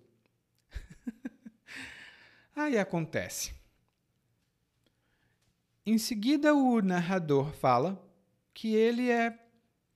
Aí 2.53 2.77
acontece. 2.77 3.55
Em 5.85 5.98
seguida, 5.98 6.53
o 6.53 6.81
narrador 6.81 7.53
fala 7.53 8.05
que 8.53 8.75
ele 8.75 9.09
é 9.09 9.40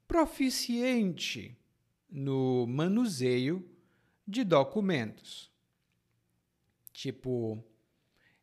proficiente 0.08 1.58
no 2.10 2.66
manuseio 2.68 3.70
de 4.26 4.46
documentos. 4.46 5.52
Tipo, 6.94 7.62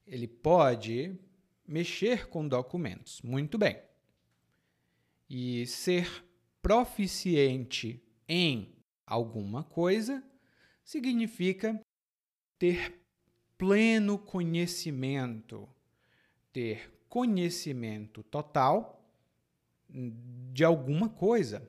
ele 0.06 0.28
pode 0.28 1.18
mexer 1.66 2.28
com 2.28 2.46
documentos. 2.46 3.22
Muito 3.22 3.56
bem. 3.56 3.80
E 5.30 5.66
ser 5.66 6.26
proficiente 6.60 8.02
em 8.28 8.77
alguma 9.08 9.64
coisa 9.64 10.22
significa 10.84 11.80
ter 12.58 13.00
pleno 13.56 14.18
conhecimento, 14.18 15.68
ter 16.52 16.92
conhecimento 17.08 18.22
total 18.22 19.02
de 19.88 20.62
alguma 20.62 21.08
coisa. 21.08 21.66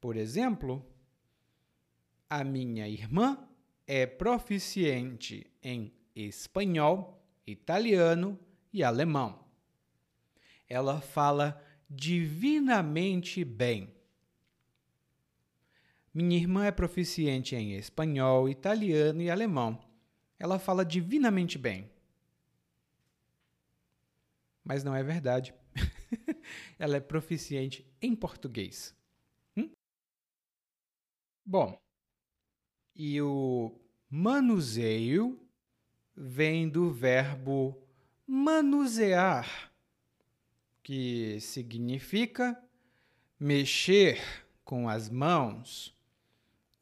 Por 0.00 0.16
exemplo, 0.16 0.84
a 2.28 2.42
minha 2.42 2.88
irmã 2.88 3.46
é 3.86 4.06
proficiente 4.06 5.46
em 5.62 5.92
espanhol, 6.16 7.22
italiano 7.46 8.38
e 8.72 8.82
alemão. 8.82 9.44
Ela 10.66 11.00
fala 11.00 11.62
divinamente 11.88 13.44
bem. 13.44 13.93
Minha 16.14 16.36
irmã 16.36 16.64
é 16.64 16.70
proficiente 16.70 17.56
em 17.56 17.74
espanhol, 17.74 18.48
italiano 18.48 19.20
e 19.20 19.28
alemão. 19.28 19.84
Ela 20.38 20.60
fala 20.60 20.84
divinamente 20.84 21.58
bem. 21.58 21.90
Mas 24.62 24.84
não 24.84 24.94
é 24.94 25.02
verdade. 25.02 25.52
Ela 26.78 26.96
é 26.98 27.00
proficiente 27.00 27.84
em 28.00 28.14
português. 28.14 28.94
Hum? 29.56 29.70
Bom, 31.44 31.76
e 32.94 33.20
o 33.20 33.74
manuseio 34.08 35.44
vem 36.14 36.68
do 36.68 36.92
verbo 36.92 37.76
manusear, 38.24 39.72
que 40.80 41.40
significa 41.40 42.56
mexer 43.38 44.46
com 44.64 44.88
as 44.88 45.10
mãos, 45.10 45.93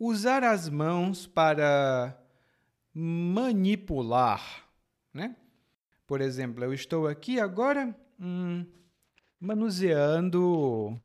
usar 0.04 0.42
as 0.42 0.68
mãos 0.68 1.28
para 1.28 2.20
manipular, 2.92 4.68
né? 5.14 5.36
Por 6.08 6.20
exemplo, 6.20 6.64
eu 6.64 6.74
estou 6.74 7.06
aqui 7.06 7.38
agora 7.38 7.96
hum, 8.18 8.66
manuseando 9.38 11.00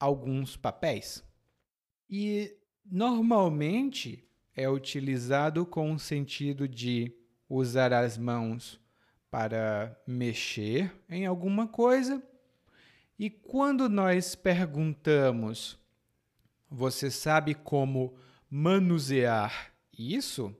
alguns 0.00 0.56
papéis 0.56 1.22
e 2.08 2.56
normalmente 2.90 4.26
é 4.56 4.66
utilizado 4.66 5.66
com 5.66 5.92
o 5.92 5.98
sentido 5.98 6.66
de 6.66 7.14
usar 7.50 7.92
as 7.92 8.16
mãos 8.16 8.80
para 9.30 9.94
mexer 10.06 10.90
em 11.06 11.26
alguma 11.26 11.68
coisa. 11.68 12.22
E 13.18 13.28
quando 13.28 13.90
nós 13.90 14.34
perguntamos, 14.34 15.78
você 16.70 17.10
sabe 17.10 17.54
como 17.54 18.16
manusear 18.50 19.72
isso? 19.92 20.54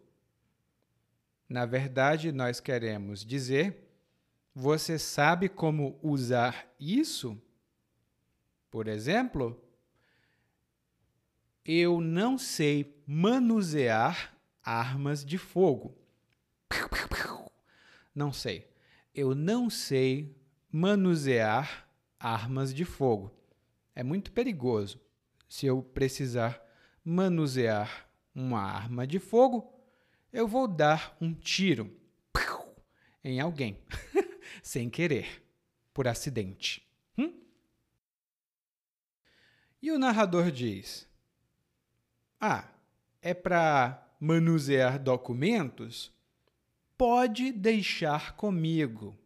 Na 1.48 1.64
verdade, 1.64 2.30
nós 2.30 2.60
queremos 2.60 3.24
dizer, 3.24 3.88
você 4.54 4.98
sabe 4.98 5.48
como 5.48 5.98
usar 6.02 6.74
isso? 6.78 7.40
Por 8.70 8.86
exemplo, 8.86 9.58
eu 11.64 12.00
não 12.00 12.36
sei 12.36 13.02
manusear 13.06 14.36
armas 14.62 15.24
de 15.24 15.38
fogo. 15.38 15.96
Não 18.14 18.32
sei. 18.32 18.68
Eu 19.14 19.34
não 19.34 19.70
sei 19.70 20.36
manusear 20.70 21.88
armas 22.18 22.74
de 22.74 22.84
fogo. 22.84 23.32
É 23.94 24.02
muito 24.02 24.32
perigoso. 24.32 25.00
Se 25.48 25.66
eu 25.66 25.82
precisar 25.82 26.60
manusear 27.08 28.06
uma 28.34 28.60
arma 28.60 29.06
de 29.06 29.18
fogo, 29.18 29.72
eu 30.30 30.46
vou 30.46 30.68
dar 30.68 31.16
um 31.18 31.32
tiro 31.32 31.96
em 33.24 33.40
alguém, 33.40 33.82
sem 34.62 34.90
querer, 34.90 35.42
por 35.94 36.06
acidente. 36.06 36.86
Hum? 37.16 37.32
E 39.80 39.90
o 39.90 39.98
narrador 39.98 40.50
diz: 40.50 41.08
ah, 42.38 42.68
é 43.22 43.32
para 43.32 44.06
manusear 44.20 44.98
documentos? 44.98 46.12
Pode 46.96 47.52
deixar 47.52 48.36
comigo. 48.36 49.18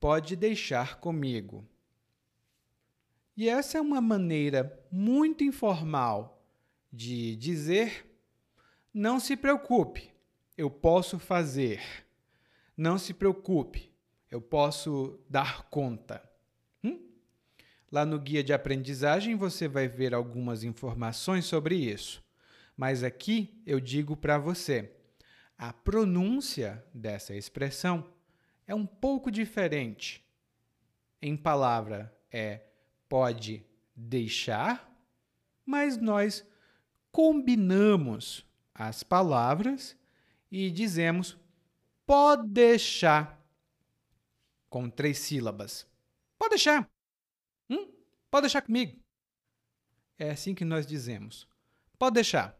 Pode 0.00 0.34
deixar 0.34 0.98
comigo. 0.98 1.69
E 3.40 3.48
essa 3.48 3.78
é 3.78 3.80
uma 3.80 4.02
maneira 4.02 4.78
muito 4.92 5.42
informal 5.42 6.44
de 6.92 7.34
dizer: 7.36 8.04
não 8.92 9.18
se 9.18 9.34
preocupe, 9.34 10.12
eu 10.58 10.68
posso 10.68 11.18
fazer. 11.18 11.80
Não 12.76 12.98
se 12.98 13.14
preocupe, 13.14 13.90
eu 14.30 14.42
posso 14.42 15.18
dar 15.26 15.70
conta. 15.70 16.22
Hum? 16.84 17.00
Lá 17.90 18.04
no 18.04 18.18
guia 18.18 18.44
de 18.44 18.52
aprendizagem 18.52 19.34
você 19.36 19.66
vai 19.66 19.88
ver 19.88 20.12
algumas 20.12 20.62
informações 20.62 21.46
sobre 21.46 21.76
isso. 21.76 22.22
Mas 22.76 23.02
aqui 23.02 23.58
eu 23.64 23.80
digo 23.80 24.18
para 24.18 24.36
você: 24.36 24.92
a 25.56 25.72
pronúncia 25.72 26.84
dessa 26.92 27.34
expressão 27.34 28.06
é 28.66 28.74
um 28.74 28.84
pouco 28.84 29.30
diferente. 29.30 30.22
Em 31.22 31.38
palavra 31.38 32.14
é 32.30 32.66
pode 33.10 33.66
deixar, 33.94 34.88
mas 35.66 35.96
nós 35.96 36.46
combinamos 37.10 38.46
as 38.72 39.02
palavras 39.02 39.96
e 40.48 40.70
dizemos 40.70 41.36
pode 42.06 42.48
deixar 42.48 43.44
com 44.68 44.88
três 44.88 45.18
sílabas. 45.18 45.86
Pode 46.38 46.50
deixar. 46.50 46.88
Hum? 47.68 47.92
Pode 48.30 48.44
deixar 48.44 48.62
comigo. 48.62 48.98
É 50.16 50.30
assim 50.30 50.54
que 50.54 50.64
nós 50.64 50.86
dizemos. 50.86 51.48
Pode 51.98 52.14
deixar. 52.14 52.56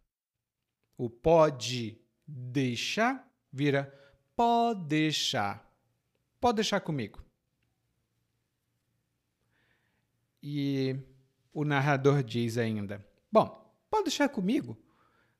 O 0.98 1.08
pode 1.08 1.96
deixar 2.26 3.26
vira 3.52 3.96
pode 4.34 4.84
deixar. 4.86 5.64
Pode 6.40 6.56
deixar 6.56 6.80
comigo. 6.80 7.30
E 10.42 10.96
o 11.53 11.64
narrador 11.64 12.22
diz 12.22 12.57
ainda: 12.57 13.05
Bom, 13.31 13.74
pode 13.90 14.05
deixar 14.05 14.29
comigo. 14.29 14.79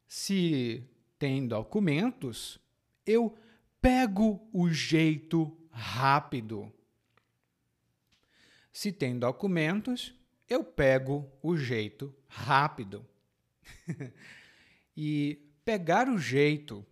Se 0.07 0.85
tem 1.19 1.47
documentos, 1.47 2.59
eu 3.07 3.37
pego 3.81 4.49
o 4.53 4.69
jeito 4.69 5.57
rápido. 5.71 6.73
Se 8.73 8.93
tem 8.93 9.19
documentos, 9.19 10.15
eu 10.49 10.65
pego 10.65 11.31
o 11.43 11.57
jeito 11.57 12.15
rápido. 12.29 13.07
e 14.97 15.51
pegar 15.65 16.09
o 16.09 16.19
jeito 16.19 16.85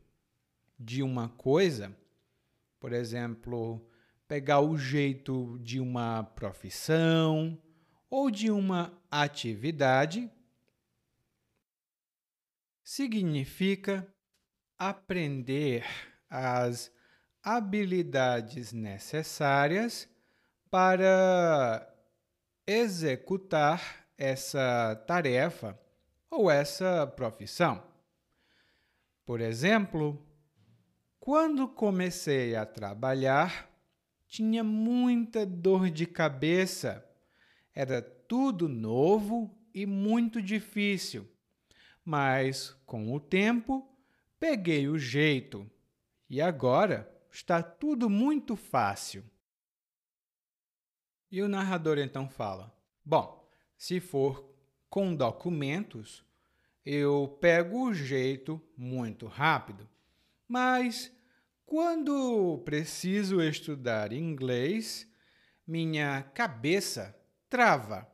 de 0.79 1.03
uma 1.03 1.29
coisa, 1.29 1.97
por 2.79 2.93
exemplo, 2.93 3.85
pegar 4.29 4.61
o 4.61 4.79
jeito 4.79 5.59
de 5.61 5.81
uma 5.81 6.23
profissão 6.23 7.61
ou 8.11 8.31
de 8.31 8.51
uma 8.51 8.93
atividade, 9.11 10.31
significa 12.83 14.07
aprender 14.79 15.85
as 16.31 16.91
habilidades 17.43 18.73
necessárias 18.73 20.09
para 20.71 21.95
executar 22.67 24.07
essa 24.17 24.95
tarefa 25.07 25.79
ou 26.31 26.51
essa 26.51 27.07
profissão. 27.07 27.83
Por 29.25 29.41
exemplo, 29.41 30.23
quando 31.19 31.69
comecei 31.69 32.57
a 32.57 32.67
trabalhar, 32.67 33.71
tinha 34.27 34.63
muita 34.65 35.47
dor 35.47 35.91
de 35.91 36.07
cabeça. 36.07 37.08
Era 37.79 38.03
tudo 38.03 38.69
novo 38.69 39.57
e 39.73 39.87
muito 39.87 40.43
difícil. 40.43 41.29
Mas, 42.05 42.77
com 42.85 43.15
o 43.15 43.21
tempo, 43.21 43.89
peguei 44.41 44.89
o 44.89 44.99
jeito 44.99 45.65
e 46.29 46.41
agora 46.41 47.09
está 47.31 47.63
tudo 47.63 48.11
muito 48.11 48.57
fácil. 48.57 49.23
E 51.31 51.41
o 51.41 51.49
narrador 51.49 51.99
então 51.99 52.29
fala: 52.29 52.77
Bom, 53.05 53.49
se 53.77 54.01
for 54.01 54.53
com 54.91 55.15
documentos, 55.15 56.25
eu 56.85 57.39
pego 57.41 57.85
o 57.85 57.95
jeito 57.95 58.61
muito 58.77 59.29
rápido, 59.29 59.89
mas 60.49 61.17
quando 61.65 62.61
preciso 62.65 63.41
estudar 63.41 64.13
inglês, 64.13 65.09
minha 65.65 66.25
cabeça 66.25 67.17
trava. 67.49 68.07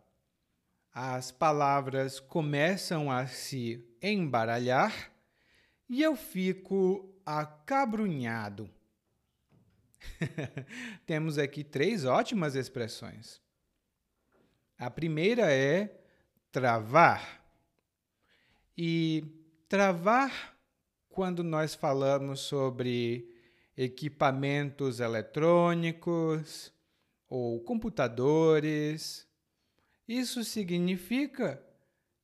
As 0.92 1.32
palavras 1.32 2.20
começam 2.20 3.10
a 3.10 3.26
se 3.26 3.84
embaralhar 4.00 5.12
e 5.88 6.02
eu 6.02 6.14
fico 6.14 7.12
acabrunhado. 7.26 8.70
Temos 11.06 11.38
aqui 11.38 11.64
três 11.64 12.04
ótimas 12.04 12.54
expressões. 12.54 13.40
A 14.78 14.90
primeira 14.90 15.52
é 15.52 16.00
travar. 16.52 17.42
E 18.76 19.24
travar, 19.68 20.56
quando 21.08 21.42
nós 21.42 21.74
falamos 21.74 22.40
sobre 22.40 23.32
equipamentos 23.76 25.00
eletrônicos 25.00 26.73
ou 27.34 27.58
computadores, 27.58 29.26
isso 30.06 30.44
significa 30.44 31.60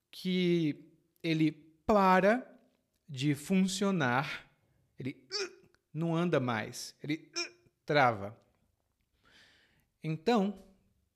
que 0.09 0.89
ele 1.21 1.51
para 1.85 2.49
de 3.09 3.35
funcionar, 3.35 4.49
ele 4.97 5.21
não 5.93 6.15
anda 6.15 6.39
mais, 6.39 6.95
ele 7.03 7.29
trava. 7.85 8.41
Então, 10.01 10.63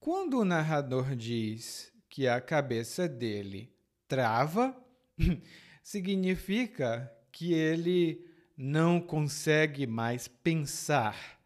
quando 0.01 0.41
o 0.41 0.45
narrador 0.45 1.15
diz 1.15 1.93
que 2.09 2.27
a 2.27 2.41
cabeça 2.41 3.07
dele 3.09 3.73
trava, 4.09 4.77
significa 5.85 7.17
que 7.31 7.53
ele 7.53 8.29
não 8.57 9.01
consegue 9.01 9.87
mais 9.87 10.27
pensar. 10.27 11.41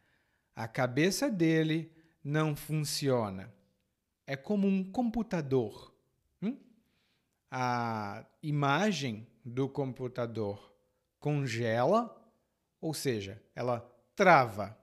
A 0.56 0.66
cabeça 0.66 1.30
dele 1.30 1.97
não 2.28 2.54
funciona. 2.54 3.50
É 4.26 4.36
como 4.36 4.68
um 4.68 4.84
computador. 4.84 5.94
Hum? 6.42 6.58
A 7.50 8.26
imagem 8.42 9.26
do 9.42 9.66
computador 9.66 10.70
congela, 11.18 12.14
ou 12.82 12.92
seja, 12.92 13.42
ela 13.54 13.80
trava 14.14 14.78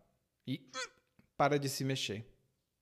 e 0.48 0.60
para 1.38 1.60
de 1.60 1.70
se 1.70 1.84
mexer. 1.84 2.26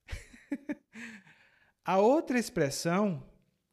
A 1.84 1.98
outra 1.98 2.38
expressão 2.38 3.22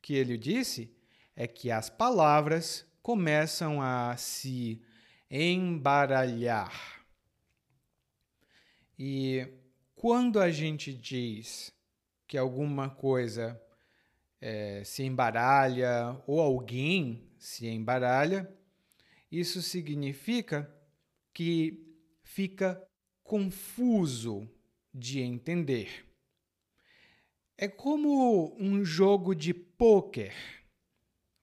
que 0.02 0.14
ele 0.14 0.38
disse 0.38 0.94
é 1.34 1.48
que 1.48 1.72
as 1.72 1.90
palavras 1.90 2.86
começam 3.02 3.82
a 3.82 4.18
se 4.18 4.84
embaralhar. 5.30 7.02
E 9.00 9.61
quando 10.02 10.40
a 10.40 10.50
gente 10.50 10.92
diz 10.92 11.72
que 12.28 12.36
alguma 12.36 12.90
coisa 12.90 13.62
é, 14.42 14.84
se 14.84 15.04
embaralha 15.04 16.20
ou 16.26 16.40
alguém 16.40 17.30
se 17.38 17.68
embaralha, 17.68 18.52
isso 19.32 19.62
significa 19.62 20.68
que 21.32 21.96
fica 22.24 22.84
confuso 23.24 24.50
de 24.92 25.20
entender. 25.20 26.04
É 27.56 27.68
como 27.68 28.56
um 28.60 28.84
jogo 28.84 29.36
de 29.36 29.54
pôquer. 29.54 30.34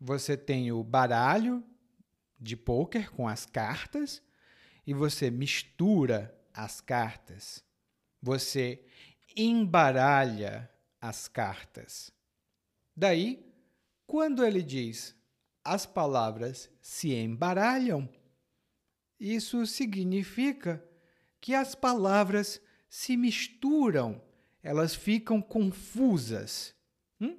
Você 0.00 0.36
tem 0.36 0.72
o 0.72 0.82
baralho 0.82 1.62
de 2.40 2.56
pôquer 2.56 3.08
com 3.10 3.28
as 3.28 3.46
cartas 3.46 4.20
e 4.84 4.92
você 4.92 5.30
mistura 5.30 6.36
as 6.52 6.80
cartas. 6.80 7.67
Você 8.20 8.84
embaralha 9.36 10.70
as 11.00 11.28
cartas. 11.28 12.10
Daí, 12.96 13.46
quando 14.06 14.44
ele 14.44 14.62
diz 14.62 15.14
as 15.64 15.84
palavras 15.86 16.70
se 16.80 17.12
embaralham, 17.12 18.08
isso 19.20 19.66
significa 19.66 20.82
que 21.40 21.54
as 21.54 21.74
palavras 21.74 22.60
se 22.88 23.16
misturam 23.16 24.20
elas 24.62 24.94
ficam 24.94 25.40
confusas. 25.40 26.74
Hum? 27.20 27.36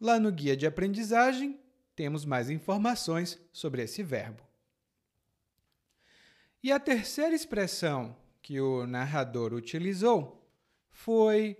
Lá 0.00 0.18
no 0.18 0.30
guia 0.30 0.56
de 0.56 0.66
aprendizagem, 0.66 1.58
temos 1.94 2.24
mais 2.24 2.50
informações 2.50 3.40
sobre 3.52 3.82
esse 3.82 4.02
verbo. 4.02 4.42
E 6.62 6.70
a 6.70 6.78
terceira 6.78 7.34
expressão 7.34 8.14
que 8.42 8.60
o 8.60 8.86
narrador 8.86 9.52
utilizou 9.52 10.40
foi 10.90 11.56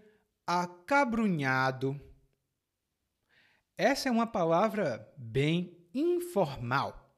acabrunhado. 0.47 2.01
Essa 3.77 4.09
é 4.09 4.13
uma 4.13 4.27
palavra 4.27 5.13
bem 5.17 5.79
informal. 5.95 7.17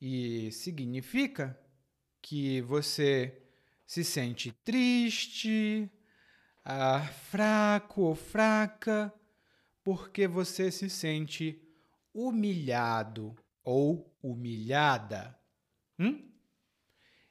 E 0.00 0.50
significa 0.52 1.58
que 2.20 2.60
você 2.62 3.42
se 3.86 4.04
sente 4.04 4.52
triste, 4.64 5.90
ah, 6.64 7.00
fraco 7.30 8.02
ou 8.02 8.14
fraca, 8.14 9.12
porque 9.82 10.28
você 10.28 10.70
se 10.70 10.90
sente 10.90 11.62
humilhado 12.12 13.34
ou 13.64 14.14
humilhada. 14.22 15.38
Hum? 15.98 16.30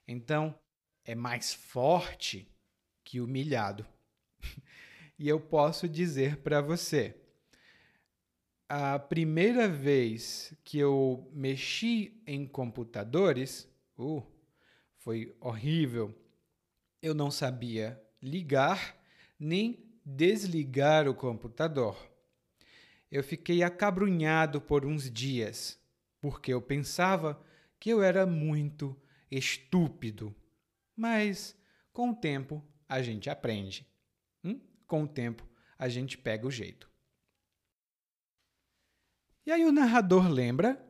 Então, 0.08 0.58
é 1.08 1.16
mais 1.16 1.54
forte 1.54 2.48
que 3.04 3.22
humilhado. 3.22 3.86
e 5.18 5.28
eu 5.28 5.40
posso 5.40 5.88
dizer 5.88 6.38
para 6.38 6.62
você: 6.62 7.16
a 8.68 9.00
primeira 9.00 9.68
vez 9.70 10.54
que 10.64 10.78
eu 10.78 11.32
mexi 11.34 12.22
em 12.28 12.46
computadores, 12.46 13.68
uh, 13.98 14.22
foi 14.98 15.34
horrível. 15.40 16.14
Eu 17.02 17.14
não 17.14 17.32
sabia 17.32 18.00
ligar 18.22 18.98
nem 19.40 19.88
desligar 20.04 21.08
o 21.08 21.14
computador. 21.14 21.96
Eu 23.10 23.24
fiquei 23.24 23.64
acabrunhado 23.64 24.60
por 24.60 24.86
uns 24.86 25.10
dias, 25.10 25.80
porque 26.20 26.54
eu 26.54 26.62
pensava 26.62 27.42
que 27.80 27.90
eu 27.90 28.04
era 28.04 28.26
muito 28.26 29.00
estúpido. 29.32 30.36
Mas 30.98 31.56
com 31.94 32.10
o 32.10 32.16
tempo 32.16 32.66
a 32.90 33.02
gente 33.02 33.30
aprende. 33.30 33.88
Hum? 34.44 34.60
Com 34.88 35.04
o 35.04 35.08
tempo 35.08 35.48
a 35.78 35.88
gente 35.88 36.18
pega 36.18 36.48
o 36.48 36.52
jeito. 36.52 36.90
E 39.46 39.52
aí 39.52 39.64
o 39.64 39.72
narrador 39.72 40.28
lembra 40.28 40.84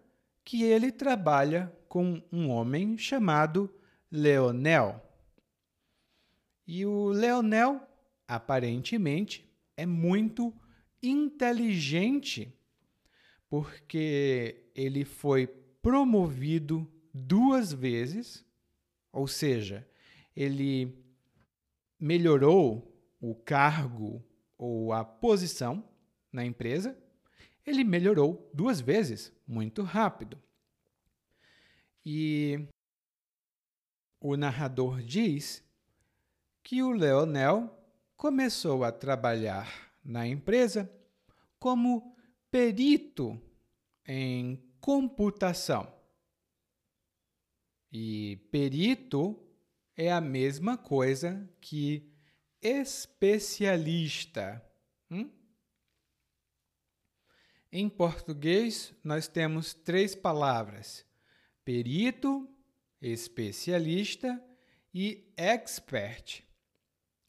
que 0.43 0.63
ele 0.63 0.91
trabalha 0.91 1.71
com 1.89 2.23
um 2.31 2.49
homem 2.49 2.97
chamado 2.97 3.69
Leonel. 4.09 5.03
E 6.65 6.85
o 6.85 7.09
Leonel, 7.09 7.85
aparentemente, 8.27 9.47
é 9.75 9.85
muito 9.85 10.53
inteligente, 11.03 12.53
porque 13.49 14.71
ele 14.73 15.05
foi 15.05 15.47
promovido 15.81 16.91
duas 17.13 17.71
vezes, 17.71 18.45
ou 19.11 19.27
seja, 19.27 19.87
ele 20.38 21.04
melhorou 22.00 22.95
o 23.19 23.34
cargo 23.34 24.23
ou 24.56 24.93
a 24.93 25.04
posição 25.04 25.84
na 26.32 26.45
empresa, 26.45 26.95
ele 27.65 27.84
melhorou 27.84 28.47
duas 28.54 28.80
vezes, 28.80 29.34
muito 29.47 29.82
rápido. 29.82 30.39
E 32.06 32.67
o 34.21 34.38
narrador 34.38 35.02
diz 35.02 35.63
que 36.62 36.84
o 36.84 36.91
Leonel 36.91 37.76
começou 38.15 38.84
a 38.84 38.91
trabalhar 38.91 39.91
na 40.06 40.28
empresa 40.28 40.88
como 41.58 42.15
perito 42.52 43.41
em 44.06 44.63
computação. 44.80 45.91
E 47.91 48.38
perito 48.52 49.46
é 49.97 50.12
a 50.12 50.21
mesma 50.21 50.77
coisa 50.77 51.49
que 51.60 52.07
especialista. 52.62 54.63
Hum? 55.10 55.31
Em 57.71 57.89
português, 57.89 58.93
nós 59.03 59.27
temos 59.27 59.73
três 59.73 60.13
palavras: 60.13 61.03
perito, 61.65 62.47
especialista 63.01 64.39
e 64.93 65.33
expert. 65.36 66.43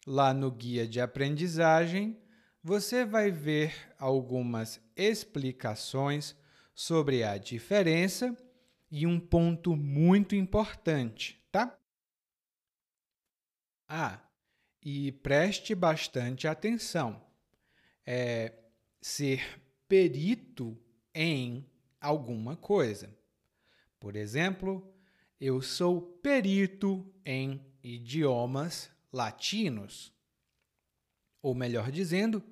Lá 0.07 0.35
no 0.35 0.51
guia 0.51 0.87
de 0.87 1.01
aprendizagem, 1.01 2.21
você 2.63 3.05
vai 3.05 3.31
ver 3.31 3.75
algumas 3.99 4.81
explicações 4.97 6.37
sobre 6.75 7.25
a 7.25 7.39
diferença 7.39 8.37
e 8.91 9.07
um 9.07 9.21
ponto 9.21 9.77
muito 9.77 10.35
importante, 10.35 11.43
tá? 11.53 11.78
Ah, 13.89 14.21
e 14.83 15.11
preste 15.11 15.75
bastante 15.75 16.47
atenção. 16.47 17.25
É 18.07 18.53
ser 19.01 19.61
perito 19.89 20.79
em 21.15 21.67
alguma 22.01 22.55
coisa. 22.55 23.17
Por 23.99 24.15
exemplo, 24.15 24.95
eu 25.41 25.63
sou 25.63 26.01
perito 26.01 27.11
em 27.25 27.65
idiomas 27.83 28.91
latinos. 29.13 30.13
Ou 31.41 31.55
melhor 31.55 31.91
dizendo, 31.91 32.43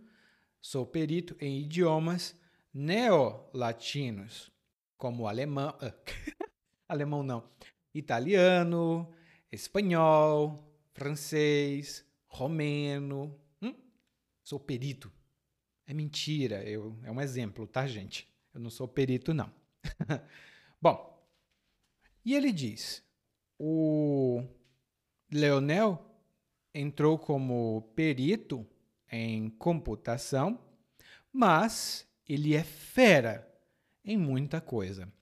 sou 0.60 0.86
perito 0.86 1.36
em 1.40 1.60
idiomas 1.60 2.34
neolatinos, 2.72 4.50
como 4.96 5.26
alemão, 5.26 5.74
alemão 6.88 7.22
não, 7.22 7.48
italiano, 7.94 9.12
espanhol, 9.50 10.65
francês, 10.96 12.04
romeno. 12.26 13.38
Hum? 13.60 13.74
Sou 14.42 14.58
perito. 14.58 15.12
É 15.86 15.92
mentira, 15.92 16.64
eu, 16.64 16.98
é 17.04 17.12
um 17.12 17.20
exemplo, 17.20 17.66
tá, 17.66 17.86
gente? 17.86 18.28
Eu 18.52 18.60
não 18.60 18.70
sou 18.70 18.88
perito, 18.88 19.32
não. 19.34 19.52
Bom, 20.80 21.22
e 22.24 22.34
ele 22.34 22.50
diz: 22.50 23.04
o 23.58 24.42
Leonel 25.30 26.02
entrou 26.74 27.18
como 27.18 27.92
perito 27.94 28.66
em 29.12 29.50
computação, 29.50 30.58
mas 31.30 32.08
ele 32.26 32.54
é 32.54 32.64
fera 32.64 33.46
em 34.02 34.16
muita 34.16 34.60
coisa. 34.60 35.12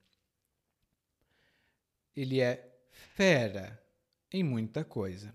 Ele 2.16 2.40
é 2.40 2.74
fera 2.90 3.82
em 4.32 4.42
muita 4.42 4.84
coisa. 4.84 5.34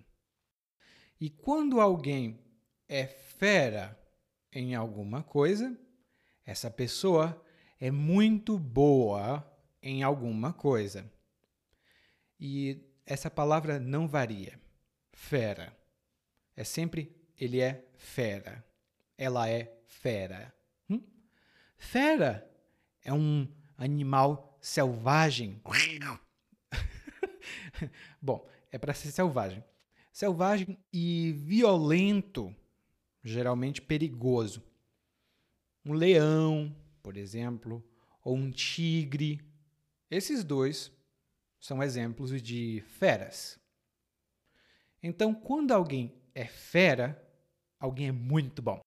E 1.19 1.29
quando 1.29 1.82
alguém 1.82 2.39
é 2.88 3.05
fera 3.05 3.99
em 4.51 4.73
alguma 4.73 5.21
coisa, 5.21 5.77
essa 6.45 6.71
pessoa 6.71 7.43
é 7.79 7.91
muito 7.91 8.58
boa 8.58 9.45
em 9.82 10.01
alguma 10.01 10.53
coisa. 10.53 11.12
E 12.39 12.82
essa 13.05 13.29
palavra 13.29 13.79
não 13.79 14.08
varia. 14.08 14.60
Fera. 15.12 15.75
É 16.55 16.63
sempre 16.63 17.15
ele 17.38 17.60
é 17.60 17.86
fera. 17.95 18.65
Ela 19.17 19.49
é 19.49 19.77
fera. 19.86 20.53
Hum? 20.89 21.01
Fera 21.77 22.49
é 23.03 23.13
um 23.13 23.47
animal 23.77 24.58
selvagem. 24.62 25.62
Bom, 28.21 28.47
é 28.71 28.77
para 28.77 28.93
ser 28.93 29.12
selvagem. 29.12 29.63
Selvagem 30.19 30.77
e 30.91 31.32
violento, 31.32 32.53
geralmente 33.23 33.82
perigoso. 33.82 34.62
Um 35.86 35.93
leão, 35.93 36.75
por 37.01 37.15
exemplo, 37.15 37.82
ou 38.21 38.36
um 38.36 38.51
tigre. 38.51 39.39
Esses 40.12 40.43
dois 40.43 40.91
são 41.58 41.82
exemplos 41.82 42.41
de 42.41 42.84
feras. 42.86 43.58
Então, 45.01 45.34
quando 45.34 45.71
alguém 45.71 46.21
é 46.36 46.43
fera, 46.43 47.17
alguém 47.79 48.10
é 48.10 48.12
muito 48.12 48.62
bom. 48.62 48.82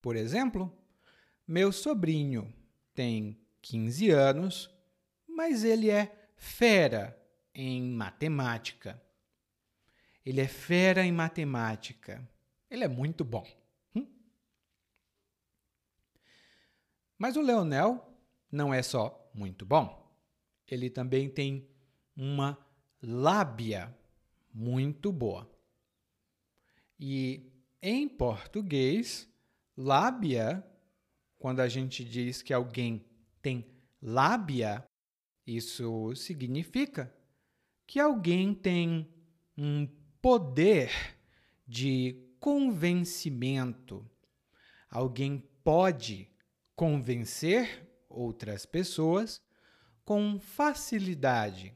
Por 0.00 0.14
exemplo, 0.14 0.72
meu 1.44 1.72
sobrinho 1.72 2.54
tem 2.94 3.36
15 3.62 4.10
anos, 4.10 4.70
mas 5.26 5.64
ele 5.64 5.90
é 5.90 6.30
fera 6.36 7.17
em 7.60 7.90
matemática. 7.90 9.02
Ele 10.24 10.40
é 10.40 10.46
fera 10.46 11.04
em 11.04 11.10
matemática. 11.10 12.26
Ele 12.70 12.84
é 12.84 12.88
muito 12.88 13.24
bom. 13.24 13.44
Hum? 13.96 14.06
Mas 17.18 17.36
o 17.36 17.42
Leonel 17.42 18.16
não 18.50 18.72
é 18.72 18.80
só 18.80 19.28
muito 19.34 19.66
bom, 19.66 20.08
ele 20.68 20.88
também 20.88 21.28
tem 21.28 21.68
uma 22.16 22.56
lábia 23.02 23.92
muito 24.54 25.12
boa. 25.12 25.50
E 26.98 27.52
em 27.82 28.08
português, 28.08 29.28
lábia, 29.76 30.64
quando 31.38 31.60
a 31.60 31.68
gente 31.68 32.04
diz 32.04 32.40
que 32.40 32.52
alguém 32.52 33.04
tem 33.42 33.66
lábia, 34.00 34.84
isso 35.46 36.14
significa 36.14 37.12
que 37.88 37.98
alguém 37.98 38.52
tem 38.52 39.08
um 39.56 39.88
poder 40.20 41.16
de 41.66 42.22
convencimento. 42.38 44.06
Alguém 44.90 45.42
pode 45.64 46.30
convencer 46.76 47.88
outras 48.06 48.66
pessoas 48.66 49.42
com 50.04 50.38
facilidade. 50.38 51.74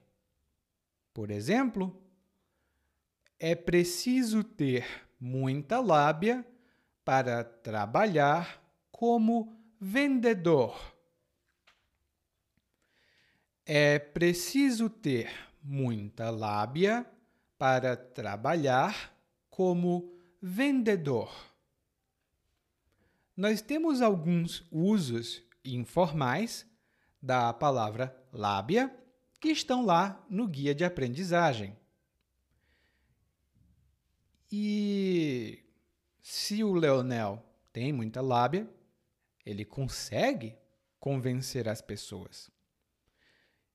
Por 1.14 1.30
exemplo, 1.30 1.98
é 3.40 3.54
preciso 3.54 4.44
ter 4.44 4.86
muita 5.18 5.80
lábia 5.80 6.46
para 7.02 7.42
trabalhar 7.42 8.62
como 8.90 9.56
vendedor. 9.80 10.94
É 13.64 13.98
preciso 13.98 14.90
ter 14.90 15.51
muita 15.62 16.30
lábia 16.30 17.06
para 17.56 17.96
trabalhar 17.96 19.16
como 19.48 20.12
vendedor. 20.40 21.32
Nós 23.36 23.62
temos 23.62 24.02
alguns 24.02 24.66
usos 24.70 25.42
informais 25.64 26.66
da 27.22 27.52
palavra 27.52 28.16
lábia 28.32 28.94
que 29.40 29.48
estão 29.48 29.84
lá 29.84 30.24
no 30.28 30.46
guia 30.46 30.74
de 30.74 30.84
aprendizagem. 30.84 31.76
E 34.50 35.64
se 36.20 36.62
o 36.62 36.74
Leonel 36.74 37.42
tem 37.72 37.92
muita 37.92 38.20
lábia, 38.20 38.68
ele 39.46 39.64
consegue 39.64 40.56
convencer 41.00 41.68
as 41.68 41.80
pessoas. 41.80 42.50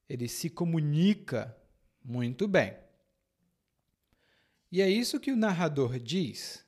Ele 0.07 0.27
se 0.27 0.49
comunica 0.49 1.57
muito 2.07 2.47
bem. 2.47 2.73
E 4.71 4.81
é 4.81 4.89
isso 4.89 5.19
que 5.19 5.29
o 5.29 5.35
narrador 5.35 5.99
diz. 5.99 6.65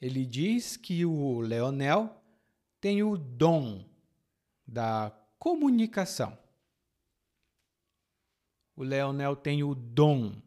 Ele 0.00 0.26
diz 0.26 0.76
que 0.76 1.04
o 1.04 1.40
Leonel 1.40 2.20
tem 2.80 3.00
o 3.00 3.16
dom 3.16 3.88
da 4.66 5.16
comunicação. 5.38 6.36
O 8.74 8.82
Leonel 8.82 9.36
tem 9.36 9.62
o 9.62 9.72
dom 9.72 10.42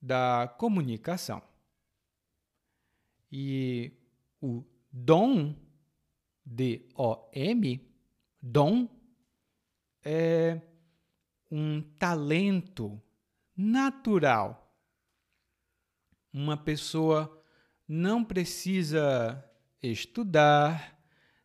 da 0.00 0.48
comunicação. 0.58 1.42
E 3.30 3.92
o 4.40 4.64
dom, 4.90 5.54
D-O-M, 6.42 7.86
dom, 8.40 8.88
é 10.02 10.60
um 11.50 11.80
talento 11.80 13.00
natural. 13.56 14.74
Uma 16.32 16.56
pessoa 16.56 17.42
não 17.88 18.24
precisa 18.24 19.42
estudar 19.82 20.98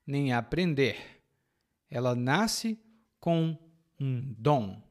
nem 0.05 0.33
aprender. 0.33 1.23
Ela 1.89 2.15
nasce 2.15 2.79
com 3.19 3.57
um 3.99 4.33
dom. 4.33 4.81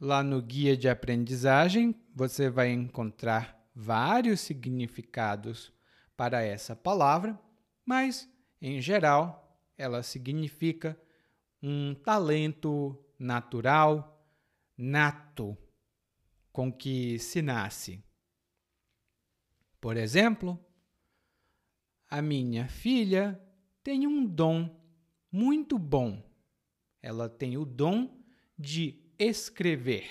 Lá 0.00 0.22
no 0.22 0.40
guia 0.40 0.76
de 0.76 0.88
aprendizagem, 0.88 1.94
você 2.14 2.48
vai 2.48 2.70
encontrar 2.70 3.58
vários 3.74 4.40
significados 4.40 5.72
para 6.16 6.42
essa 6.42 6.74
palavra, 6.74 7.38
mas, 7.84 8.28
em 8.60 8.80
geral, 8.80 9.60
ela 9.76 10.02
significa 10.02 11.00
um 11.62 11.94
talento 11.94 12.98
natural, 13.18 14.24
nato, 14.76 15.56
com 16.52 16.72
que 16.72 17.18
se 17.18 17.42
nasce. 17.42 18.02
Por 19.80 19.96
exemplo, 19.96 20.58
a 22.08 22.22
minha 22.22 22.68
filha 22.68 23.40
tem 23.82 24.06
um 24.06 24.24
dom 24.24 24.76
muito 25.30 25.78
bom. 25.78 26.22
Ela 27.00 27.28
tem 27.28 27.56
o 27.56 27.64
dom 27.64 28.22
de 28.58 29.00
escrever. 29.18 30.08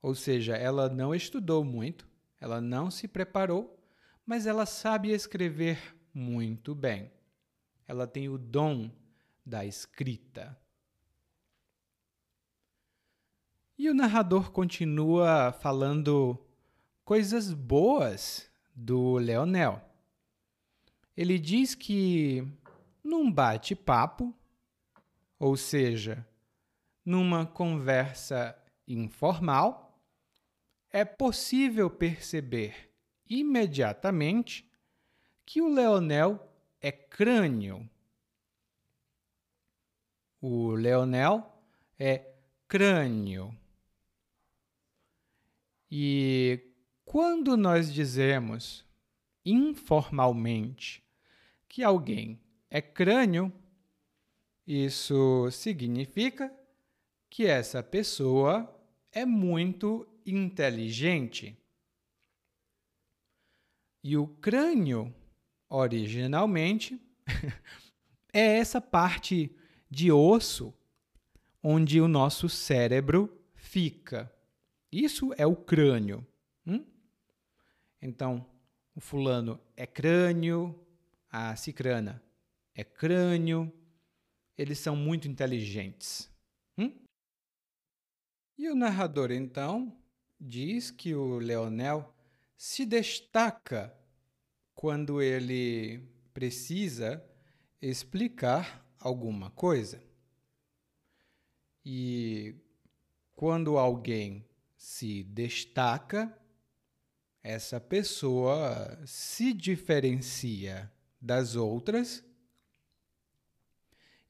Ou 0.00 0.14
seja, 0.14 0.56
ela 0.56 0.88
não 0.88 1.14
estudou 1.14 1.64
muito, 1.64 2.08
ela 2.40 2.60
não 2.60 2.90
se 2.90 3.08
preparou, 3.08 3.76
mas 4.24 4.46
ela 4.46 4.66
sabe 4.66 5.10
escrever 5.10 5.96
muito 6.14 6.74
bem. 6.74 7.10
Ela 7.88 8.06
tem 8.06 8.28
o 8.28 8.38
dom 8.38 8.90
da 9.46 9.64
escrita. 9.64 10.58
E 13.78 13.88
o 13.88 13.94
narrador 13.94 14.50
continua 14.50 15.52
falando 15.52 16.36
coisas 17.04 17.52
boas 17.52 18.50
do 18.74 19.16
Leonel. 19.18 19.80
Ele 21.16 21.38
diz 21.38 21.74
que 21.74 22.46
num 23.04 23.30
bate-papo, 23.30 24.34
ou 25.38 25.56
seja, 25.56 26.26
numa 27.04 27.46
conversa 27.46 28.58
informal, 28.88 30.00
é 30.90 31.04
possível 31.04 31.88
perceber 31.88 32.92
imediatamente 33.28 34.68
que 35.44 35.62
o 35.62 35.68
Leonel 35.68 36.52
é 36.80 36.90
crânio. 36.90 37.88
O 40.40 40.72
Leonel 40.72 41.44
é 41.98 42.34
crânio. 42.68 43.56
E 45.90 46.60
quando 47.04 47.56
nós 47.56 47.92
dizemos 47.92 48.84
informalmente 49.44 51.02
que 51.68 51.82
alguém 51.82 52.40
é 52.68 52.82
crânio, 52.82 53.52
isso 54.66 55.48
significa 55.50 56.52
que 57.30 57.46
essa 57.46 57.82
pessoa 57.82 58.72
é 59.12 59.24
muito 59.24 60.06
inteligente. 60.26 61.56
E 64.02 64.16
o 64.16 64.26
crânio, 64.26 65.14
originalmente, 65.68 67.00
é 68.32 68.58
essa 68.58 68.80
parte 68.80 69.54
de 69.90 70.10
osso 70.10 70.74
onde 71.62 72.00
o 72.00 72.06
nosso 72.06 72.48
cérebro 72.48 73.36
fica. 73.54 74.32
Isso 74.90 75.32
é 75.36 75.46
o 75.46 75.56
crânio. 75.56 76.26
Hum? 76.66 76.84
Então, 78.00 78.46
o 78.94 79.00
fulano 79.00 79.60
é 79.76 79.86
crânio, 79.86 80.78
a 81.28 81.56
cicrana 81.56 82.22
é 82.74 82.84
crânio, 82.84 83.72
eles 84.56 84.78
são 84.78 84.94
muito 84.94 85.26
inteligentes. 85.26 86.30
Hum? 86.78 86.92
E 88.56 88.70
o 88.70 88.74
narrador, 88.76 89.32
então, 89.32 89.92
diz 90.40 90.90
que 90.90 91.14
o 91.14 91.38
Leonel 91.38 92.14
se 92.56 92.86
destaca 92.86 93.92
quando 94.74 95.20
ele 95.20 96.00
precisa 96.32 97.24
explicar 97.82 98.85
alguma 99.06 99.50
coisa. 99.50 100.02
E 101.84 102.56
quando 103.36 103.78
alguém 103.78 104.44
se 104.76 105.22
destaca, 105.22 106.36
essa 107.42 107.80
pessoa 107.80 109.00
se 109.06 109.52
diferencia 109.52 110.92
das 111.20 111.54
outras 111.54 112.24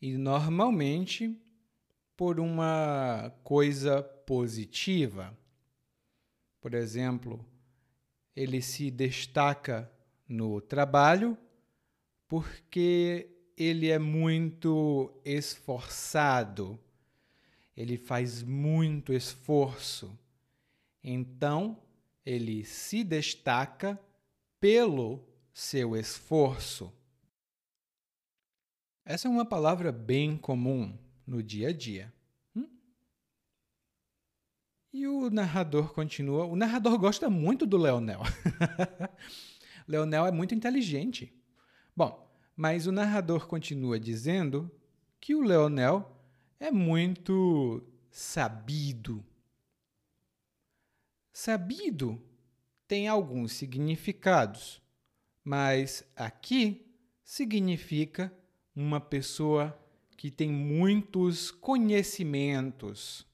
e 0.01 0.19
normalmente 0.19 1.41
por 2.15 2.39
uma 2.39 3.35
coisa 3.43 4.03
positiva. 4.03 5.37
Por 6.61 6.75
exemplo, 6.75 7.43
ele 8.35 8.61
se 8.61 8.91
destaca 8.91 9.91
no 10.29 10.61
trabalho 10.61 11.39
porque 12.29 13.36
ele 13.57 13.89
é 13.89 13.99
muito 13.99 15.11
esforçado, 15.25 16.79
ele 17.77 17.97
faz 17.97 18.43
muito 18.43 19.13
esforço. 19.13 20.17
Então, 21.03 21.81
ele 22.25 22.65
se 22.65 23.03
destaca 23.03 23.99
pelo 24.61 25.25
seu 25.55 25.97
esforço. 25.97 26.93
Essa 29.05 29.29
é 29.29 29.31
uma 29.31 29.45
palavra 29.45 29.93
bem 29.93 30.37
comum 30.37 30.99
no 31.27 31.43
dia 31.43 31.69
a 31.69 31.73
dia. 31.73 32.13
Hum? 32.55 32.69
E 34.93 35.07
o 35.07 35.31
narrador 35.31 35.95
continua. 35.95 36.45
O 36.45 36.57
narrador 36.57 36.99
gosta 36.99 37.31
muito 37.31 37.65
do 37.65 37.77
Leonel. 37.77 38.21
Leonel 39.87 40.27
é 40.27 40.33
muito 40.33 40.55
inteligente. 40.55 41.33
Bom, 41.95 42.26
mas 42.57 42.87
o 42.87 42.93
narrador 42.93 43.47
continua 43.47 44.01
dizendo 44.01 44.71
que 45.21 45.35
o 45.35 45.43
Leonel 45.43 46.11
é 46.59 46.71
muito 46.71 47.83
sabido. 48.11 49.23
Sabido 51.31 52.19
tem 52.89 53.09
alguns 53.09 53.53
significados, 53.53 54.81
mas 55.45 56.03
aqui 56.17 56.91
significa 57.23 58.33
uma 58.75 59.01
pessoa 59.01 59.79
que 60.17 60.31
tem 60.31 60.51
muitos 60.51 61.51
conhecimentos. 61.51 63.27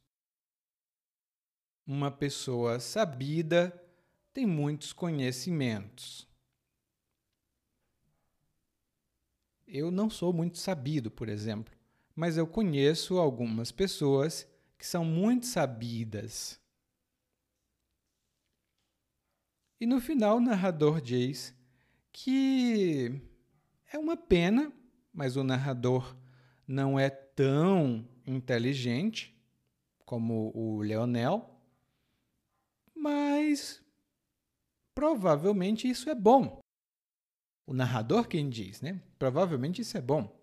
Uma 1.86 2.10
pessoa 2.10 2.80
sabida 2.80 3.72
tem 4.32 4.46
muitos 4.46 4.92
conhecimentos. 4.92 6.31
Eu 9.74 9.90
não 9.90 10.10
sou 10.10 10.34
muito 10.34 10.58
sabido, 10.58 11.10
por 11.10 11.30
exemplo, 11.30 11.74
mas 12.14 12.36
eu 12.36 12.46
conheço 12.46 13.16
algumas 13.18 13.72
pessoas 13.72 14.46
que 14.76 14.86
são 14.86 15.02
muito 15.02 15.46
sabidas. 15.46 16.60
E 19.80 19.86
no 19.86 19.98
final, 19.98 20.36
o 20.36 20.40
narrador 20.42 21.00
diz 21.00 21.54
que 22.12 23.18
é 23.90 23.98
uma 23.98 24.14
pena, 24.14 24.70
mas 25.10 25.36
o 25.36 25.42
narrador 25.42 26.14
não 26.68 27.00
é 27.00 27.08
tão 27.08 28.06
inteligente 28.26 29.34
como 30.04 30.52
o 30.54 30.82
Leonel, 30.82 31.58
mas 32.94 33.82
provavelmente 34.94 35.88
isso 35.88 36.10
é 36.10 36.14
bom. 36.14 36.61
O 37.72 37.74
narrador 37.74 38.28
quem 38.28 38.50
diz, 38.50 38.82
né? 38.82 39.00
Provavelmente 39.18 39.80
isso 39.80 39.96
é 39.96 40.00
bom. 40.02 40.38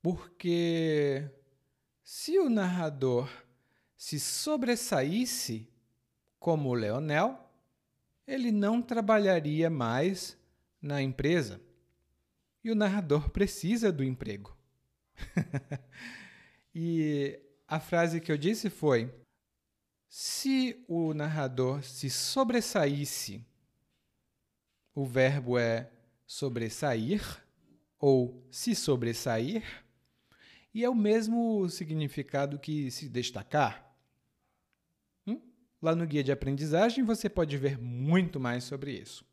Porque 0.00 1.30
se 2.02 2.38
o 2.38 2.48
narrador 2.48 3.28
se 3.94 4.18
sobressaísse 4.18 5.68
como 6.38 6.70
o 6.70 6.74
Leonel, 6.74 7.38
ele 8.26 8.50
não 8.50 8.80
trabalharia 8.80 9.68
mais 9.68 10.38
na 10.80 11.02
empresa. 11.02 11.60
E 12.64 12.70
o 12.70 12.74
narrador 12.74 13.28
precisa 13.28 13.92
do 13.92 14.02
emprego. 14.02 14.56
e 16.74 17.38
a 17.68 17.78
frase 17.78 18.22
que 18.22 18.32
eu 18.32 18.38
disse 18.38 18.70
foi: 18.70 19.14
se 20.08 20.82
o 20.88 21.12
narrador 21.12 21.82
se 21.82 22.08
sobressaísse, 22.08 23.44
o 24.94 25.04
verbo 25.04 25.58
é 25.58 25.90
sobressair 26.26 27.22
ou 27.98 28.46
se 28.50 28.74
sobressair, 28.74 29.64
e 30.72 30.84
é 30.84 30.90
o 30.90 30.94
mesmo 30.94 31.68
significado 31.68 32.58
que 32.58 32.90
se 32.90 33.08
destacar. 33.08 33.94
Hum? 35.26 35.40
Lá 35.80 35.94
no 35.94 36.06
guia 36.06 36.22
de 36.22 36.32
aprendizagem 36.32 37.04
você 37.04 37.28
pode 37.28 37.56
ver 37.56 37.78
muito 37.78 38.38
mais 38.38 38.64
sobre 38.64 38.92
isso. 38.92 39.24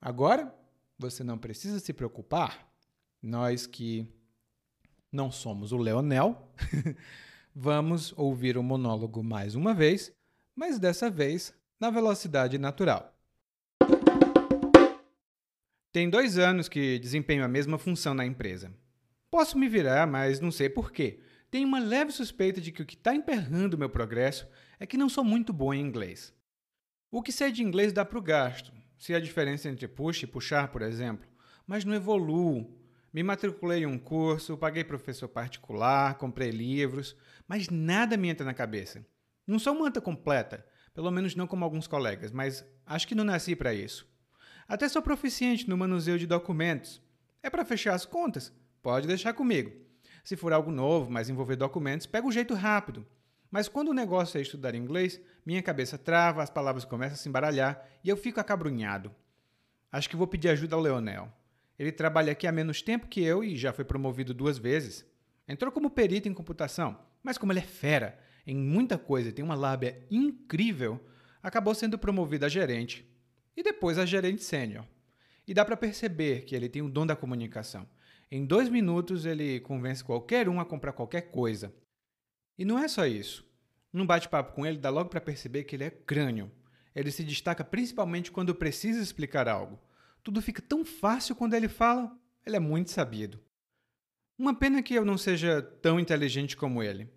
Agora, 0.00 0.54
você 0.98 1.24
não 1.24 1.36
precisa 1.36 1.80
se 1.80 1.92
preocupar. 1.92 2.70
Nós 3.20 3.66
que 3.66 4.06
não 5.10 5.30
somos 5.30 5.72
o 5.72 5.76
Leonel, 5.76 6.50
Vamos 7.56 8.12
ouvir 8.16 8.58
o 8.58 8.64
monólogo 8.64 9.22
mais 9.22 9.54
uma 9.54 9.72
vez, 9.72 10.12
mas 10.56 10.80
dessa 10.80 11.08
vez 11.08 11.54
na 11.78 11.88
velocidade 11.88 12.58
natural. 12.58 13.13
Tem 15.94 16.10
dois 16.10 16.38
anos 16.38 16.68
que 16.68 16.98
desempenho 16.98 17.44
a 17.44 17.48
mesma 17.48 17.78
função 17.78 18.14
na 18.14 18.26
empresa. 18.26 18.74
Posso 19.30 19.56
me 19.56 19.68
virar, 19.68 20.08
mas 20.08 20.40
não 20.40 20.50
sei 20.50 20.68
porquê. 20.68 21.20
Tenho 21.52 21.68
uma 21.68 21.78
leve 21.78 22.10
suspeita 22.10 22.60
de 22.60 22.72
que 22.72 22.82
o 22.82 22.84
que 22.84 22.96
está 22.96 23.14
emperrando 23.14 23.78
meu 23.78 23.88
progresso 23.88 24.44
é 24.80 24.86
que 24.86 24.96
não 24.96 25.08
sou 25.08 25.22
muito 25.22 25.52
bom 25.52 25.72
em 25.72 25.80
inglês. 25.80 26.34
O 27.12 27.22
que 27.22 27.30
sei 27.30 27.52
de 27.52 27.62
inglês 27.62 27.92
dá 27.92 28.04
para 28.04 28.18
o 28.18 28.22
gasto, 28.22 28.72
se 28.98 29.14
a 29.14 29.20
diferença 29.20 29.68
entre 29.68 29.86
push 29.86 30.24
e 30.24 30.26
puxar, 30.26 30.66
por 30.72 30.82
exemplo, 30.82 31.28
mas 31.64 31.84
não 31.84 31.94
evoluo, 31.94 32.76
me 33.12 33.22
matriculei 33.22 33.84
em 33.84 33.86
um 33.86 33.96
curso, 33.96 34.58
paguei 34.58 34.82
professor 34.82 35.28
particular, 35.28 36.18
comprei 36.18 36.50
livros, 36.50 37.16
mas 37.46 37.68
nada 37.68 38.16
me 38.16 38.28
entra 38.28 38.44
na 38.44 38.52
cabeça. 38.52 39.06
Não 39.46 39.60
sou 39.60 39.78
manta 39.78 40.00
completa, 40.00 40.66
pelo 40.92 41.12
menos 41.12 41.36
não 41.36 41.46
como 41.46 41.64
alguns 41.64 41.86
colegas, 41.86 42.32
mas 42.32 42.66
acho 42.84 43.06
que 43.06 43.14
não 43.14 43.22
nasci 43.22 43.54
para 43.54 43.72
isso. 43.72 44.12
Até 44.66 44.88
sou 44.88 45.02
proficiente 45.02 45.68
no 45.68 45.76
manuseio 45.76 46.18
de 46.18 46.26
documentos. 46.26 47.02
É 47.42 47.50
para 47.50 47.64
fechar 47.64 47.94
as 47.94 48.06
contas? 48.06 48.52
Pode 48.82 49.06
deixar 49.06 49.34
comigo. 49.34 49.70
Se 50.24 50.36
for 50.36 50.52
algo 50.52 50.70
novo, 50.70 51.10
mas 51.10 51.28
envolver 51.28 51.56
documentos, 51.56 52.06
pega 52.06 52.26
o 52.26 52.32
jeito 52.32 52.54
rápido. 52.54 53.06
Mas 53.50 53.68
quando 53.68 53.88
o 53.88 53.94
negócio 53.94 54.38
é 54.38 54.40
estudar 54.40 54.74
inglês, 54.74 55.20
minha 55.44 55.62
cabeça 55.62 55.98
trava, 55.98 56.42
as 56.42 56.48
palavras 56.48 56.84
começam 56.84 57.14
a 57.14 57.18
se 57.18 57.28
embaralhar 57.28 57.86
e 58.02 58.08
eu 58.08 58.16
fico 58.16 58.40
acabrunhado. 58.40 59.14
Acho 59.92 60.08
que 60.08 60.16
vou 60.16 60.26
pedir 60.26 60.48
ajuda 60.48 60.74
ao 60.74 60.82
Leonel. 60.82 61.30
Ele 61.78 61.92
trabalha 61.92 62.32
aqui 62.32 62.46
há 62.46 62.52
menos 62.52 62.80
tempo 62.80 63.06
que 63.06 63.22
eu 63.22 63.44
e 63.44 63.56
já 63.56 63.72
foi 63.72 63.84
promovido 63.84 64.32
duas 64.32 64.56
vezes. 64.56 65.04
Entrou 65.46 65.70
como 65.70 65.90
perito 65.90 66.28
em 66.28 66.34
computação, 66.34 66.98
mas 67.22 67.36
como 67.36 67.52
ele 67.52 67.60
é 67.60 67.62
fera 67.62 68.18
em 68.46 68.56
muita 68.56 68.96
coisa 68.96 69.28
e 69.28 69.32
tem 69.32 69.44
uma 69.44 69.54
lábia 69.54 70.04
incrível, 70.10 70.98
acabou 71.42 71.74
sendo 71.74 71.98
promovido 71.98 72.46
a 72.46 72.48
gerente 72.48 73.13
e 73.56 73.62
depois 73.62 73.98
a 73.98 74.06
gerente 74.06 74.42
sênior. 74.42 74.84
E 75.46 75.52
dá 75.52 75.64
para 75.64 75.76
perceber 75.76 76.44
que 76.44 76.54
ele 76.54 76.68
tem 76.68 76.82
o 76.82 76.88
dom 76.88 77.06
da 77.06 77.16
comunicação. 77.16 77.88
Em 78.30 78.44
dois 78.44 78.68
minutos 78.68 79.26
ele 79.26 79.60
convence 79.60 80.02
qualquer 80.02 80.48
um 80.48 80.58
a 80.58 80.64
comprar 80.64 80.92
qualquer 80.92 81.30
coisa. 81.30 81.74
E 82.58 82.64
não 82.64 82.78
é 82.78 82.88
só 82.88 83.06
isso. 83.06 83.46
Num 83.92 84.06
bate-papo 84.06 84.54
com 84.54 84.66
ele, 84.66 84.78
dá 84.78 84.90
logo 84.90 85.08
para 85.08 85.20
perceber 85.20 85.64
que 85.64 85.76
ele 85.76 85.84
é 85.84 85.90
crânio. 85.90 86.50
Ele 86.94 87.10
se 87.10 87.22
destaca 87.22 87.64
principalmente 87.64 88.30
quando 88.30 88.54
precisa 88.54 89.00
explicar 89.00 89.48
algo. 89.48 89.78
Tudo 90.22 90.40
fica 90.40 90.62
tão 90.62 90.84
fácil 90.84 91.36
quando 91.36 91.54
ele 91.54 91.68
fala. 91.68 92.16
Ele 92.46 92.56
é 92.56 92.60
muito 92.60 92.90
sabido. 92.90 93.40
Uma 94.38 94.54
pena 94.54 94.82
que 94.82 94.94
eu 94.94 95.04
não 95.04 95.16
seja 95.16 95.62
tão 95.62 96.00
inteligente 96.00 96.56
como 96.56 96.82
ele. 96.82 97.08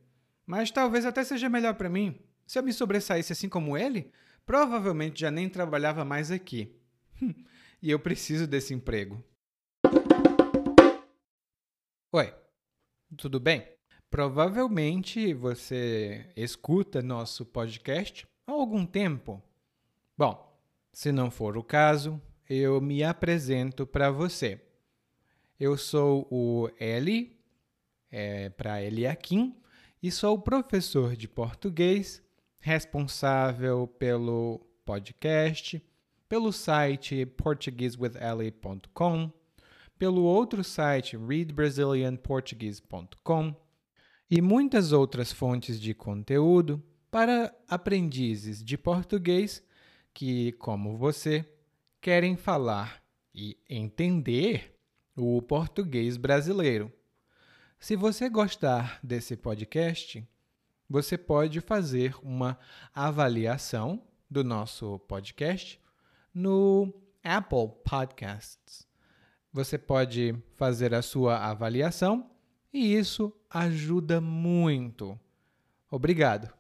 Mas 0.46 0.70
talvez 0.72 1.06
até 1.06 1.24
seja 1.24 1.50
melhor 1.50 1.74
para 1.76 1.90
mim. 1.90 2.20
Se 2.46 2.60
eu 2.60 2.64
me 2.64 2.72
sobressaísse 2.72 3.34
assim 3.34 3.50
como 3.50 3.78
ele, 3.78 4.12
provavelmente 4.48 5.20
já 5.20 5.30
nem 5.30 5.50
trabalhava 5.50 6.06
mais 6.06 6.32
aqui. 6.32 6.74
e 7.84 7.92
eu 7.92 8.00
preciso 8.00 8.48
desse 8.48 8.74
emprego. 8.74 9.22
Oi, 12.14 12.34
tudo 13.18 13.42
bem? 13.42 13.68
Provavelmente 14.10 15.34
você 15.34 16.32
escuta 16.34 17.02
nosso 17.02 17.46
podcast 17.46 18.26
há 18.48 18.54
algum 18.54 18.86
tempo. 18.86 19.44
Bom, 20.18 20.58
se 20.94 21.12
não 21.12 21.30
for 21.30 21.58
o 21.58 21.64
caso, 21.64 22.20
eu 22.50 22.80
me 22.80 23.04
apresento 23.04 23.86
para 23.86 24.10
você. 24.10 24.62
Eu 25.60 25.78
sou 25.78 26.26
o 26.32 26.70
Eli, 26.80 27.38
é, 28.10 28.50
para 28.50 28.82
Eliakim, 28.82 29.60
e 30.02 30.10
sou 30.10 30.40
professor 30.40 31.18
de 31.18 31.28
português, 31.28 32.24
responsável 32.68 33.88
pelo 33.88 34.60
podcast, 34.84 35.82
pelo 36.28 36.52
site 36.52 37.26
portuguesewitheli.com, 37.26 39.32
pelo 39.98 40.24
outro 40.24 40.66
site 40.66 41.16
readbrazilianportuguese.com 41.16 43.56
e 44.30 44.42
muitas 44.42 44.92
outras 44.92 45.32
fontes 45.32 45.80
de 45.80 45.94
conteúdo 45.94 46.84
para 47.10 47.56
aprendizes 47.70 48.62
de 48.62 48.78
português 48.78 49.64
que, 50.14 50.52
como 50.52 50.98
você, 50.98 51.50
querem 52.02 52.36
falar 52.36 53.02
e 53.34 53.58
entender 53.70 54.76
o 55.16 55.42
português 55.42 56.18
brasileiro. 56.18 56.92
Se 57.80 57.96
você 57.96 58.28
gostar 58.28 59.00
desse 59.02 59.38
podcast, 59.38 60.28
você 60.90 61.18
pode 61.18 61.60
fazer 61.62 62.16
uma 62.24 62.58
avaliação 62.94 64.02
do 64.30 64.44
nosso 64.44 65.00
podcast 65.00 65.80
no 66.34 66.94
Apple 67.24 67.70
Podcasts. 67.84 68.88
Você 69.52 69.78
pode 69.78 70.36
fazer 70.56 70.94
a 70.94 71.02
sua 71.02 71.38
avaliação 71.38 72.30
e 72.74 72.94
isso 72.94 73.34
ajuda 73.50 74.22
muito. 74.22 75.20
Obrigado. 75.90 76.57